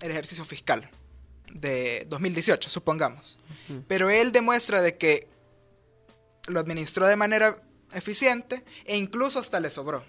el 0.00 0.10
ejercicio 0.10 0.44
fiscal 0.44 0.88
de 1.52 2.06
2018, 2.08 2.68
supongamos. 2.68 3.38
Pero 3.86 4.10
él 4.10 4.32
demuestra 4.32 4.80
de 4.80 4.96
que 4.96 5.28
lo 6.46 6.60
administró 6.60 7.06
de 7.06 7.16
manera 7.16 7.56
eficiente 7.92 8.64
e 8.84 8.96
incluso 8.96 9.38
hasta 9.38 9.60
le 9.60 9.70
sobró. 9.70 10.04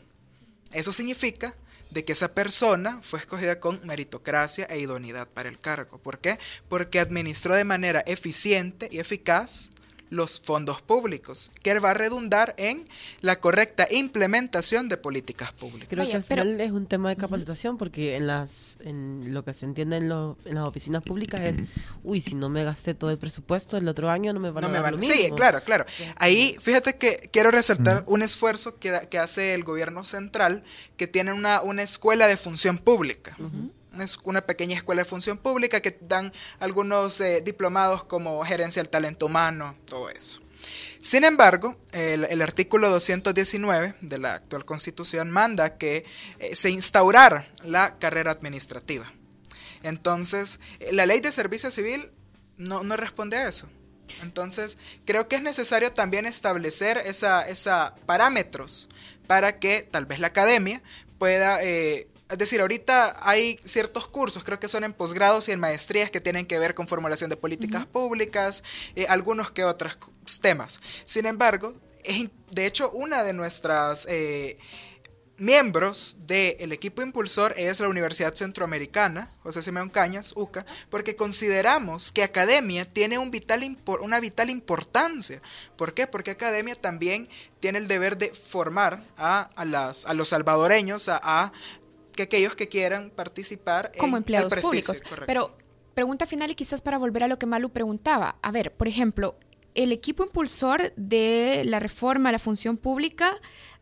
Eso 0.71 0.93
significa 0.93 1.55
de 1.89 2.05
que 2.05 2.12
esa 2.12 2.33
persona 2.33 2.99
fue 3.01 3.19
escogida 3.19 3.59
con 3.59 3.79
meritocracia 3.85 4.65
e 4.65 4.79
idoneidad 4.79 5.27
para 5.27 5.49
el 5.49 5.59
cargo. 5.59 5.97
¿Por 5.97 6.19
qué? 6.19 6.38
Porque 6.67 6.99
administró 6.99 7.55
de 7.55 7.63
manera 7.63 8.01
eficiente 8.01 8.88
y 8.91 8.99
eficaz 8.99 9.71
los 10.09 10.39
fondos 10.39 10.81
públicos, 10.81 11.51
que 11.61 11.77
va 11.79 11.91
a 11.91 11.93
redundar 11.93 12.55
en 12.57 12.85
la 13.21 13.39
correcta 13.39 13.87
implementación 13.91 14.89
de 14.89 14.97
políticas 14.97 15.51
públicas. 15.53 15.87
Creo 15.89 16.05
que 16.05 16.15
al 16.15 16.23
final 16.23 16.59
es 16.59 16.71
un 16.71 16.87
tema 16.87 17.09
de 17.09 17.15
capacitación 17.15 17.77
porque 17.77 18.15
en 18.15 18.27
las 18.27 18.77
en 18.83 19.33
lo 19.33 19.43
que 19.43 19.53
se 19.53 19.65
entiende 19.65 19.97
en, 19.97 20.09
las 20.09 20.63
oficinas 20.63 21.03
públicas 21.03 21.41
es, 21.41 21.57
uy, 22.03 22.21
si 22.21 22.35
no 22.35 22.49
me 22.49 22.63
gasté 22.63 22.93
todo 22.93 23.11
el 23.11 23.17
presupuesto 23.17 23.77
el 23.77 23.87
otro 23.87 24.09
año 24.09 24.33
no 24.33 24.39
me 24.39 24.51
van 24.51 24.65
a 24.65 24.81
dar 24.81 24.93
lo 24.93 25.01
Sí, 25.01 25.29
claro, 25.35 25.61
claro. 25.63 25.85
Ahí, 26.17 26.55
fíjate 26.59 26.97
que 26.97 27.29
quiero 27.31 27.51
resaltar 27.51 28.03
un 28.07 28.21
esfuerzo 28.21 28.79
que, 28.79 29.07
que, 29.09 29.19
hace 29.19 29.53
el 29.53 29.63
gobierno 29.63 30.03
central 30.03 30.63
que 30.97 31.07
tiene 31.07 31.33
una, 31.33 31.61
una 31.61 31.83
escuela 31.83 32.27
de 32.27 32.37
función 32.37 32.77
pública 32.77 33.35
es 33.99 34.17
una 34.23 34.41
pequeña 34.41 34.75
escuela 34.75 35.04
de 35.04 35.10
función 35.10 35.38
pública 35.38 35.82
que 35.82 35.97
dan 36.02 36.32
algunos 36.60 37.19
eh, 37.21 37.41
diplomados 37.41 38.04
como 38.04 38.43
gerencia 38.43 38.82
del 38.82 38.89
talento 38.89 39.25
humano, 39.25 39.75
todo 39.86 40.10
eso. 40.10 40.41
Sin 40.99 41.23
embargo, 41.23 41.78
el, 41.93 42.41
artículo 42.41 42.89
219 42.89 43.95
de 44.02 44.19
la 44.19 44.34
actual 44.36 44.65
constitución 44.65 45.32
manda 45.32 45.78
que 45.78 46.06
eh, 46.39 46.56
se 46.56 46.69
instaurara 46.69 47.47
la 47.63 47.97
carrera 47.97 48.32
administrativa. 48.32 49.12
Entonces, 49.82 50.60
eh, 50.80 50.91
la 50.91 51.06
ley 51.06 51.21
de 51.21 51.32
servicio 51.32 51.71
civil 51.71 52.12
no, 52.58 52.84
no 52.84 52.97
responde 52.97 53.38
a 53.38 53.47
eso. 53.47 53.67
Entonces, 54.21 54.78
creo 55.06 55.30
que 55.30 55.38
es 55.38 55.41
necesario 55.41 55.93
también 55.93 56.25
establecer 56.25 56.97
esa, 56.97 57.47
esa 57.47 57.95
parámetros 58.06 58.89
para 59.28 59.60
que 59.60 59.88
tal 59.89 60.06
vez 60.06 60.19
la 60.19 60.28
academia 60.28 60.82
pueda 61.17 61.60
es 62.29 62.37
decir, 62.37 62.61
ahorita 62.61 63.17
hay 63.21 63.59
ciertos 63.63 64.07
cursos, 64.07 64.43
creo 64.43 64.59
que 64.59 64.67
son 64.67 64.83
en 64.83 64.93
posgrados 64.93 65.49
y 65.49 65.51
en 65.51 65.59
maestrías 65.59 66.11
que 66.11 66.21
tienen 66.21 66.45
que 66.45 66.59
ver 66.59 66.75
con 66.75 66.87
formulación 66.87 67.29
de 67.29 67.35
políticas 67.35 67.87
públicas, 67.87 68.63
eh, 68.95 69.07
algunos 69.09 69.51
que 69.51 69.63
otros 69.63 69.97
temas. 70.39 70.79
Sin 71.05 71.25
embargo, 71.25 71.73
es, 72.03 72.29
de 72.51 72.67
hecho, 72.67 72.91
una 72.91 73.23
de 73.23 73.33
nuestras 73.33 74.05
eh, 74.09 74.57
miembros 75.39 76.17
del 76.27 76.71
equipo 76.71 77.01
impulsor 77.01 77.53
es 77.57 77.79
la 77.79 77.87
Universidad 77.87 78.35
Centroamericana, 78.35 79.31
José 79.41 79.63
Simeón 79.63 79.89
Cañas, 79.89 80.33
UCA, 80.35 80.65
porque 80.89 81.15
consideramos 81.15 82.11
que 82.11 82.23
academia 82.23 82.85
tiene 82.85 83.17
un 83.17 83.31
vital 83.31 83.77
una 84.01 84.19
vital 84.19 84.49
importancia. 84.49 85.41
¿Por 85.77 85.93
qué? 85.93 86.07
Porque 86.07 86.31
academia 86.31 86.75
también 86.75 87.29
tiene 87.59 87.79
el 87.79 87.87
deber 87.87 88.17
de 88.17 88.29
formar 88.29 89.03
a, 89.17 89.49
las, 89.65 90.05
a 90.05 90.13
los 90.13 90.29
salvadoreños, 90.29 91.09
a, 91.09 91.51
que 92.19 92.23
aquellos 92.23 92.55
que 92.58 92.67
quieran 92.67 93.12
participar 93.12 93.93
como 93.97 94.17
empleados 94.17 94.53
públicos. 94.58 95.01
Pero 95.25 95.55
pregunta 95.93 96.25
final 96.25 96.51
y 96.51 96.55
quizás 96.55 96.82
para 96.82 96.97
volver 96.97 97.23
a 97.23 97.27
lo 97.27 97.39
que 97.39 97.45
Malu 97.45 97.69
preguntaba. 97.69 98.36
A 98.41 98.51
ver, 98.51 98.73
por 98.73 98.89
ejemplo, 98.89 99.38
el 99.73 99.93
equipo 99.93 100.25
impulsor 100.25 100.91
de 100.97 101.63
la 101.65 101.79
reforma 101.79 102.27
a 102.27 102.32
la 102.34 102.39
función 102.39 102.75
pública 102.75 103.32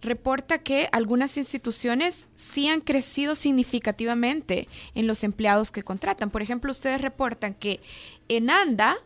reporta 0.02 0.60
que 0.60 0.88
algunas 0.91 1.36
instituciones 1.38 2.28
sí 2.36 2.67
han 2.67 2.82
crecido 2.82 3.34
significativamente 3.34 4.67
en 4.93 5.08
los 5.08 5.23
empleados 5.23 5.71
que 5.71 5.82
contratan. 5.82 6.30
Por 6.30 6.43
ejemplo, 6.43 6.69
ustedes 6.69 7.02
reportan 7.02 7.56
que 7.56 7.80
en 8.28 8.52
ANDA 8.52 8.97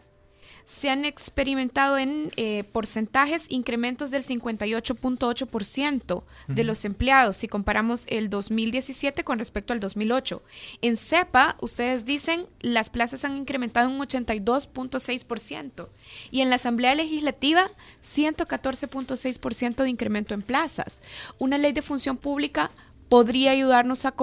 se 0.71 0.89
han 0.89 1.03
experimentado 1.03 1.97
en 1.97 2.31
eh, 2.37 2.63
porcentajes 2.71 3.45
incrementos 3.49 4.09
del 4.09 4.23
58.8% 4.23 6.23
de 6.47 6.63
los 6.63 6.85
empleados 6.85 7.35
si 7.35 7.49
comparamos 7.49 8.05
el 8.07 8.29
2017 8.29 9.25
con 9.25 9.37
respecto 9.37 9.73
al 9.73 9.81
2008. 9.81 10.41
En 10.81 10.95
CEPA, 10.95 11.57
ustedes 11.59 12.05
dicen, 12.05 12.45
las 12.61 12.89
plazas 12.89 13.25
han 13.25 13.35
incrementado 13.35 13.89
un 13.89 13.99
82.6% 13.99 15.89
y 16.31 16.39
en 16.39 16.49
la 16.49 16.55
Asamblea 16.55 16.95
Legislativa 16.95 17.69
114.6% 18.01 19.83
de 19.83 19.89
incremento 19.89 20.33
en 20.33 20.41
plazas. 20.41 21.01
Una 21.37 21.57
ley 21.57 21.73
de 21.73 21.81
función 21.81 22.15
pública 22.15 22.71
podría 23.09 23.51
ayudarnos 23.51 24.05
a, 24.05 24.13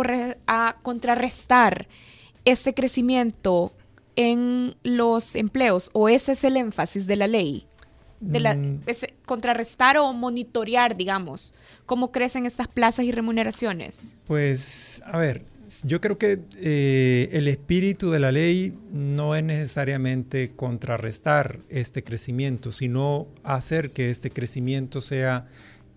a 0.47 0.77
contrarrestar 0.83 1.89
este 2.47 2.73
crecimiento 2.73 3.75
en 4.19 4.75
los 4.83 5.37
empleos 5.37 5.91
o 5.93 6.09
ese 6.09 6.33
es 6.33 6.43
el 6.43 6.57
énfasis 6.57 7.07
de 7.07 7.15
la 7.15 7.29
ley? 7.29 7.67
De 8.21 8.41
la, 8.41 8.57
mm. 8.57 8.81
contrarrestar 9.25 9.97
o 9.97 10.13
monitorear, 10.13 10.97
digamos, 10.97 11.55
cómo 11.87 12.11
crecen 12.11 12.45
estas 12.45 12.67
plazas 12.67 13.05
y 13.05 13.13
remuneraciones? 13.13 14.17
Pues, 14.27 15.03
a 15.07 15.19
ver, 15.19 15.45
yo 15.85 16.01
creo 16.01 16.19
que 16.19 16.41
eh, 16.61 17.29
el 17.31 17.47
espíritu 17.47 18.11
de 18.11 18.19
la 18.19 18.33
ley 18.33 18.77
no 18.91 19.37
es 19.37 19.45
necesariamente 19.45 20.51
contrarrestar 20.57 21.61
este 21.69 22.03
crecimiento, 22.03 22.73
sino 22.73 23.29
hacer 23.45 23.93
que 23.93 24.11
este 24.11 24.31
crecimiento 24.31 25.01
sea 25.01 25.47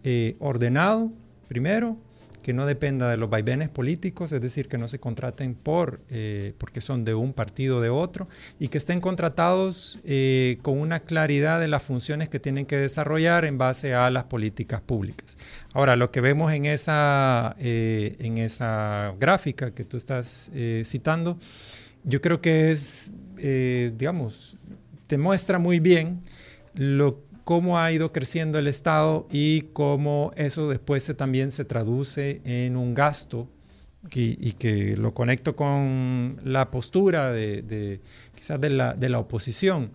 eh, 0.04 0.36
ordenado, 0.38 1.12
primero, 1.48 1.98
que 2.42 2.54
no 2.54 2.66
dependa 2.66 3.10
de 3.10 3.18
los 3.18 3.30
vaivenes 3.30 3.70
políticos, 3.70 4.32
es 4.32 4.42
decir, 4.42 4.68
que 4.68 4.78
no 4.78 4.88
se 4.88 5.00
contraten 5.00 5.56
por, 5.56 6.02
eh, 6.10 6.54
porque 6.58 6.82
son 6.82 7.06
de 7.06 7.14
un 7.14 7.34
partido 7.34 7.78
o 7.78 7.82
de 7.82 7.90
otro, 7.90 8.28
y 8.60 8.68
que 8.68 8.78
estén 8.78 9.02
contratados 9.02 10.00
eh, 10.04 10.58
con 10.62 10.80
una 10.80 11.02
claridad 11.02 11.60
de 11.60 11.68
las 11.68 11.84
funciones 11.84 12.30
que 12.30 12.40
tienen 12.40 12.66
que 12.66 12.78
desarrollar 12.78 13.46
en 13.46 13.58
base 13.58 13.94
a 13.94 14.10
las 14.12 14.26
políticas 14.26 14.82
públicas. 14.82 15.38
Ahora, 15.74 15.96
lo 15.96 16.12
que 16.12 16.22
vemos 16.22 16.52
en 16.52 16.66
esa, 16.66 17.56
eh, 17.60 18.16
en 18.20 18.38
esa 18.38 19.14
gráfica 19.20 19.72
que 19.72 19.86
tú 19.86 19.98
estás 19.98 20.52
citando, 20.84 21.38
yo 22.04 22.20
creo 22.22 22.42
que 22.42 22.72
es, 22.72 23.12
digamos, 23.38 24.58
te 25.08 25.18
muestra 25.18 25.60
muy 25.60 25.80
bien 25.80 26.22
lo 26.74 27.16
que 27.16 27.31
cómo 27.52 27.78
ha 27.78 27.92
ido 27.92 28.14
creciendo 28.14 28.60
el 28.60 28.68
Estado 28.68 29.28
y 29.30 29.64
cómo 29.74 30.32
eso 30.38 30.70
después 30.70 31.14
también 31.18 31.52
se 31.52 31.66
traduce 31.66 32.40
en 32.46 32.78
un 32.78 32.94
gasto 32.94 33.50
y, 34.10 34.54
que 34.54 34.96
lo 34.96 35.14
conecto 35.14 35.54
con 35.54 36.40
la 36.46 36.72
postura 36.72 37.34
de, 37.34 38.00
quizás 38.34 38.62
de 38.62 38.70
la, 38.70 38.94
de 38.94 39.14
oposición. 39.16 39.92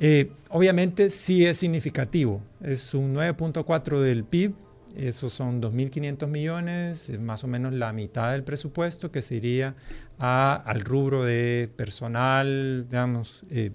Eh, 0.00 0.32
obviamente 0.48 1.10
sí 1.10 1.46
es 1.46 1.58
significativo, 1.58 2.42
es 2.60 2.92
un 2.92 3.14
9.4 3.14 4.00
del 4.00 4.24
PIB, 4.24 4.54
esos 4.96 5.32
son 5.32 5.62
2.500 5.62 6.26
millones, 6.26 7.12
más 7.20 7.44
o 7.44 7.46
menos 7.46 7.72
la 7.72 7.92
mitad 7.92 8.32
del 8.32 8.42
presupuesto 8.42 9.12
que 9.12 9.22
se 9.22 9.36
iría 9.36 9.76
al 10.18 10.80
rubro 10.80 11.22
de 11.24 11.70
personal, 11.76 12.86
digamos, 12.90 13.44
eh, 13.48 13.70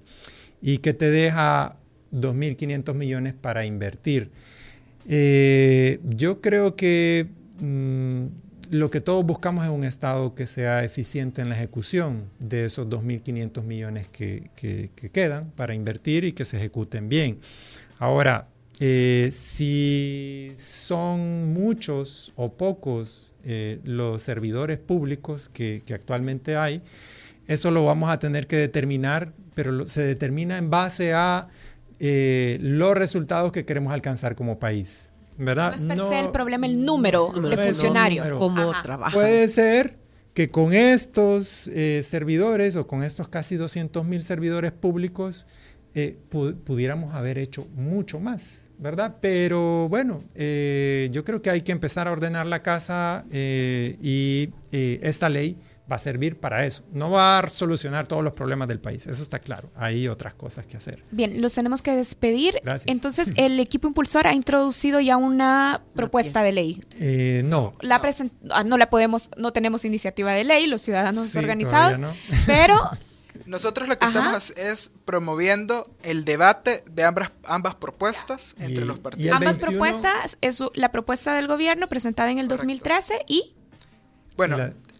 y 0.62 0.80
que 0.80 0.94
te 0.94 1.10
deja 1.10 1.78
2.500 2.12 2.94
millones 2.94 3.34
para 3.34 3.66
invertir. 3.66 4.30
Eh, 5.08 6.00
yo 6.04 6.42
creo 6.42 6.76
que 6.76 7.28
mm, 7.60 8.26
lo 8.72 8.90
que 8.90 9.02
todos 9.02 9.26
buscamos 9.26 9.64
es 9.64 9.72
un 9.72 9.84
Estado 9.84 10.34
que 10.34 10.48
sea 10.48 10.84
eficiente 10.84 11.42
en 11.42 11.50
la 11.50 11.56
ejecución 11.56 12.30
de 12.40 12.66
esos 12.66 12.88
2.500 12.88 13.64
millones 13.64 14.08
que, 14.08 14.50
quedan 15.12 15.52
para 15.52 15.74
invertir 15.74 16.24
y 16.24 16.34
que 16.34 16.46
se 16.46 16.58
ejecuten 16.58 17.10
bien. 17.10 17.40
Ahora, 18.00 18.48
eh, 18.80 19.30
si 19.32 20.52
son 20.58 21.54
muchos 21.54 22.34
o 22.36 22.54
pocos 22.54 23.32
eh, 23.44 23.80
los 23.84 24.22
servidores 24.22 24.80
públicos 24.80 25.50
que, 25.50 25.82
que, 25.86 25.94
actualmente 25.94 26.58
hay, 26.58 26.82
eso 27.48 27.70
lo 27.72 27.86
vamos 27.86 28.10
a 28.10 28.20
tener 28.20 28.48
que 28.48 28.58
determinar, 28.58 29.32
pero 29.54 29.88
se 29.88 30.02
determina 30.02 30.58
en 30.58 30.70
base 30.70 31.14
a 31.14 31.48
eh, 32.00 32.58
los 32.62 32.96
resultados 32.96 33.52
que 33.52 33.66
queremos 33.66 33.94
alcanzar 33.94 34.36
como 34.36 34.60
país. 34.60 35.12
¿verdad? 35.38 35.72
No 35.72 35.76
es 35.76 35.84
per 35.84 36.00
se 36.00 36.20
el 36.22 36.32
problema 36.32 36.66
el 36.66 36.86
número 36.86 37.32
de 37.32 37.58
funcionarios. 37.58 38.32
como 38.34 38.72
Puede 39.12 39.48
ser 39.50 39.98
que 40.34 40.50
con 40.50 40.74
estos 40.74 41.68
eh, 41.68 42.02
servidores 42.04 42.76
o 42.76 42.88
con 42.88 43.04
estos 43.04 43.28
casi 43.28 43.56
200 43.56 44.06
mil 44.06 44.24
servidores 44.24 44.72
públicos 44.72 45.46
eh, 45.94 46.18
pudiéramos 46.30 47.16
haber 47.16 47.38
hecho 47.38 47.68
mucho 47.76 48.20
más, 48.20 48.64
¿verdad? 48.78 49.18
Pero 49.22 49.90
bueno, 49.90 50.24
yo 50.36 51.26
creo 51.26 51.42
que 51.42 51.50
hay 51.50 51.62
que 51.62 51.72
empezar 51.74 52.08
a 52.08 52.12
ordenar 52.12 52.46
la 52.46 52.62
casa 52.62 53.26
y 53.32 54.50
esta 54.72 55.28
ley 55.28 55.58
va 55.92 55.98
a 55.98 56.00
servir 56.00 56.38
para 56.38 56.66
eso. 56.66 56.84
No 56.92 57.10
va 57.10 57.40
a 57.40 57.50
solucionar 57.50 58.08
todos 58.08 58.24
los 58.24 58.34
problemas 58.34 58.68
del 58.68 58.80
país, 58.80 59.06
eso 59.08 59.22
está 59.22 59.40
claro. 59.40 59.70
Hay 59.76 60.08
otras 60.08 60.34
cosas 60.34 60.66
que 60.66 60.78
hacer. 60.78 61.04
Bien, 61.12 61.42
los 61.42 61.54
tenemos 61.54 61.82
que 61.82 61.96
despedir. 61.96 62.60
Gracias. 62.64 62.92
Entonces, 62.92 63.32
el 63.36 63.60
equipo 63.60 63.88
impulsor 63.88 64.28
ha 64.28 64.34
introducido 64.34 65.00
ya 65.00 65.18
una 65.18 65.82
propuesta 65.96 66.44
de 66.44 66.52
ley. 66.52 66.82
Eh, 67.00 67.42
no. 67.46 67.76
La 67.82 68.02
ah, 68.52 68.64
no 68.64 68.78
la 68.78 68.90
podemos, 68.90 69.30
no 69.38 69.54
tenemos 69.54 69.86
iniciativa 69.86 70.32
de 70.34 70.44
ley, 70.44 70.68
los 70.68 70.82
ciudadanos 70.82 71.36
organizados, 71.36 72.00
pero 72.46 72.92
nosotros 73.46 73.88
lo 73.88 73.98
que 73.98 74.06
estamos 74.06 74.52
es 74.52 74.92
promoviendo 75.06 75.90
el 76.04 76.26
debate 76.26 76.84
de 76.90 77.04
ambas, 77.04 77.32
ambas 77.44 77.76
propuestas 77.76 78.56
entre 78.60 78.86
los 78.86 79.00
partidos. 79.00 79.36
Ambas 79.36 79.58
propuestas 79.58 80.38
es 80.42 80.64
la 80.74 80.92
propuesta 80.92 81.34
del 81.34 81.48
gobierno 81.48 81.88
presentada 81.88 82.32
en 82.32 82.40
el 82.40 82.48
2013 82.48 83.26
y... 83.28 83.54
Bueno, 84.36 84.58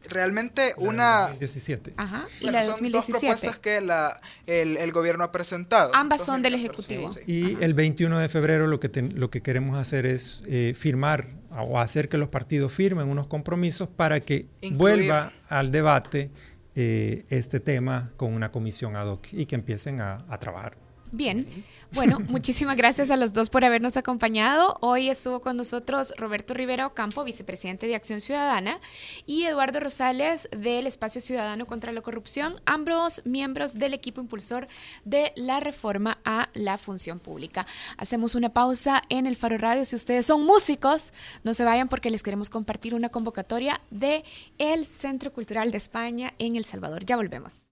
realmente 0.10 0.74
una... 0.78 1.22
2017. 1.22 1.94
Ajá, 1.98 2.26
y 2.40 2.50
la 2.50 2.62
de 2.62 2.68
2017. 2.68 2.72
Son 2.72 2.92
dos 2.92 3.06
propuestas 3.06 3.60
que 3.60 3.82
la, 3.82 4.20
el, 4.46 4.92
gobierno 4.92 5.24
ha 5.24 5.32
presentado. 5.32 5.92
Ambas 5.94 6.26
son 6.26 6.42
del 6.42 6.56
Ejecutivo. 6.56 7.10
Y 7.26 7.62
el 7.64 7.74
21 7.74 8.20
de 8.20 8.30
febrero 8.30 8.68
lo 8.68 8.80
que, 8.80 8.90
lo 9.02 9.30
que 9.30 9.42
queremos 9.42 9.78
hacer 9.78 10.06
es 10.06 10.44
eh, 10.48 10.74
firmar 10.78 11.28
o 11.52 11.80
hacer 11.80 12.10
que 12.10 12.18
los 12.18 12.30
partidos 12.30 12.72
firmen 12.72 13.08
unos 13.08 13.28
compromisos 13.28 13.88
para 13.88 14.20
que 14.20 14.48
vuelva 14.72 15.32
al 15.48 15.72
debate 15.72 16.30
eh, 16.76 17.26
este 17.30 17.60
tema 17.60 18.12
con 18.18 18.34
una 18.34 18.52
comisión 18.52 18.96
ad 18.96 19.08
hoc 19.08 19.28
y 19.32 19.46
que 19.46 19.56
empiecen 19.56 20.02
a, 20.02 20.26
a 20.30 20.38
trabajar. 20.40 20.85
Bien, 21.12 21.46
bueno, 21.94 22.20
muchísimas 22.28 22.76
gracias 22.76 23.10
a 23.10 23.16
los 23.16 23.32
dos 23.32 23.50
por 23.50 23.64
habernos 23.64 23.96
acompañado. 23.96 24.78
Hoy 24.82 25.10
estuvo 25.10 25.40
con 25.40 25.56
nosotros 25.56 26.14
Roberto 26.18 26.54
Rivera 26.54 26.88
Ocampo, 26.88 27.24
vicepresidente 27.24 27.88
de 27.88 27.96
Acción 27.96 28.22
Ciudadana, 28.22 28.80
y 29.26 29.44
Eduardo 29.44 29.80
Rosales 29.80 30.50
del 30.52 30.88
Espacio 30.88 31.22
Ciudadano 31.22 31.66
contra 31.68 31.92
la 31.92 32.02
Corrupción, 32.02 32.60
ambos 32.66 33.22
miembros 33.26 33.76
del 33.76 33.94
equipo 33.94 34.20
impulsor 34.20 34.68
de 35.06 35.32
la 35.36 35.60
reforma 35.60 36.18
a 36.26 36.50
la 36.54 36.78
función 36.78 37.20
pública. 37.20 37.66
Hacemos 37.98 38.36
una 38.36 38.50
pausa 38.50 39.02
en 39.10 39.26
el 39.26 39.36
Faro 39.36 39.58
Radio. 39.58 39.86
Si 39.86 39.96
ustedes 39.96 40.26
son 40.26 40.46
músicos, 40.46 41.14
no 41.44 41.54
se 41.54 41.64
vayan 41.64 41.88
porque 41.88 42.10
les 42.10 42.24
queremos 42.24 42.50
compartir 42.50 42.96
una 42.96 43.10
convocatoria 43.10 43.80
de 43.92 44.24
el 44.58 44.86
Centro 44.86 45.32
Cultural 45.32 45.72
de 45.72 45.78
España 45.78 46.34
en 46.40 46.56
El 46.56 46.66
Salvador. 46.66 47.06
Ya 47.06 47.16
volvemos. 47.16 47.66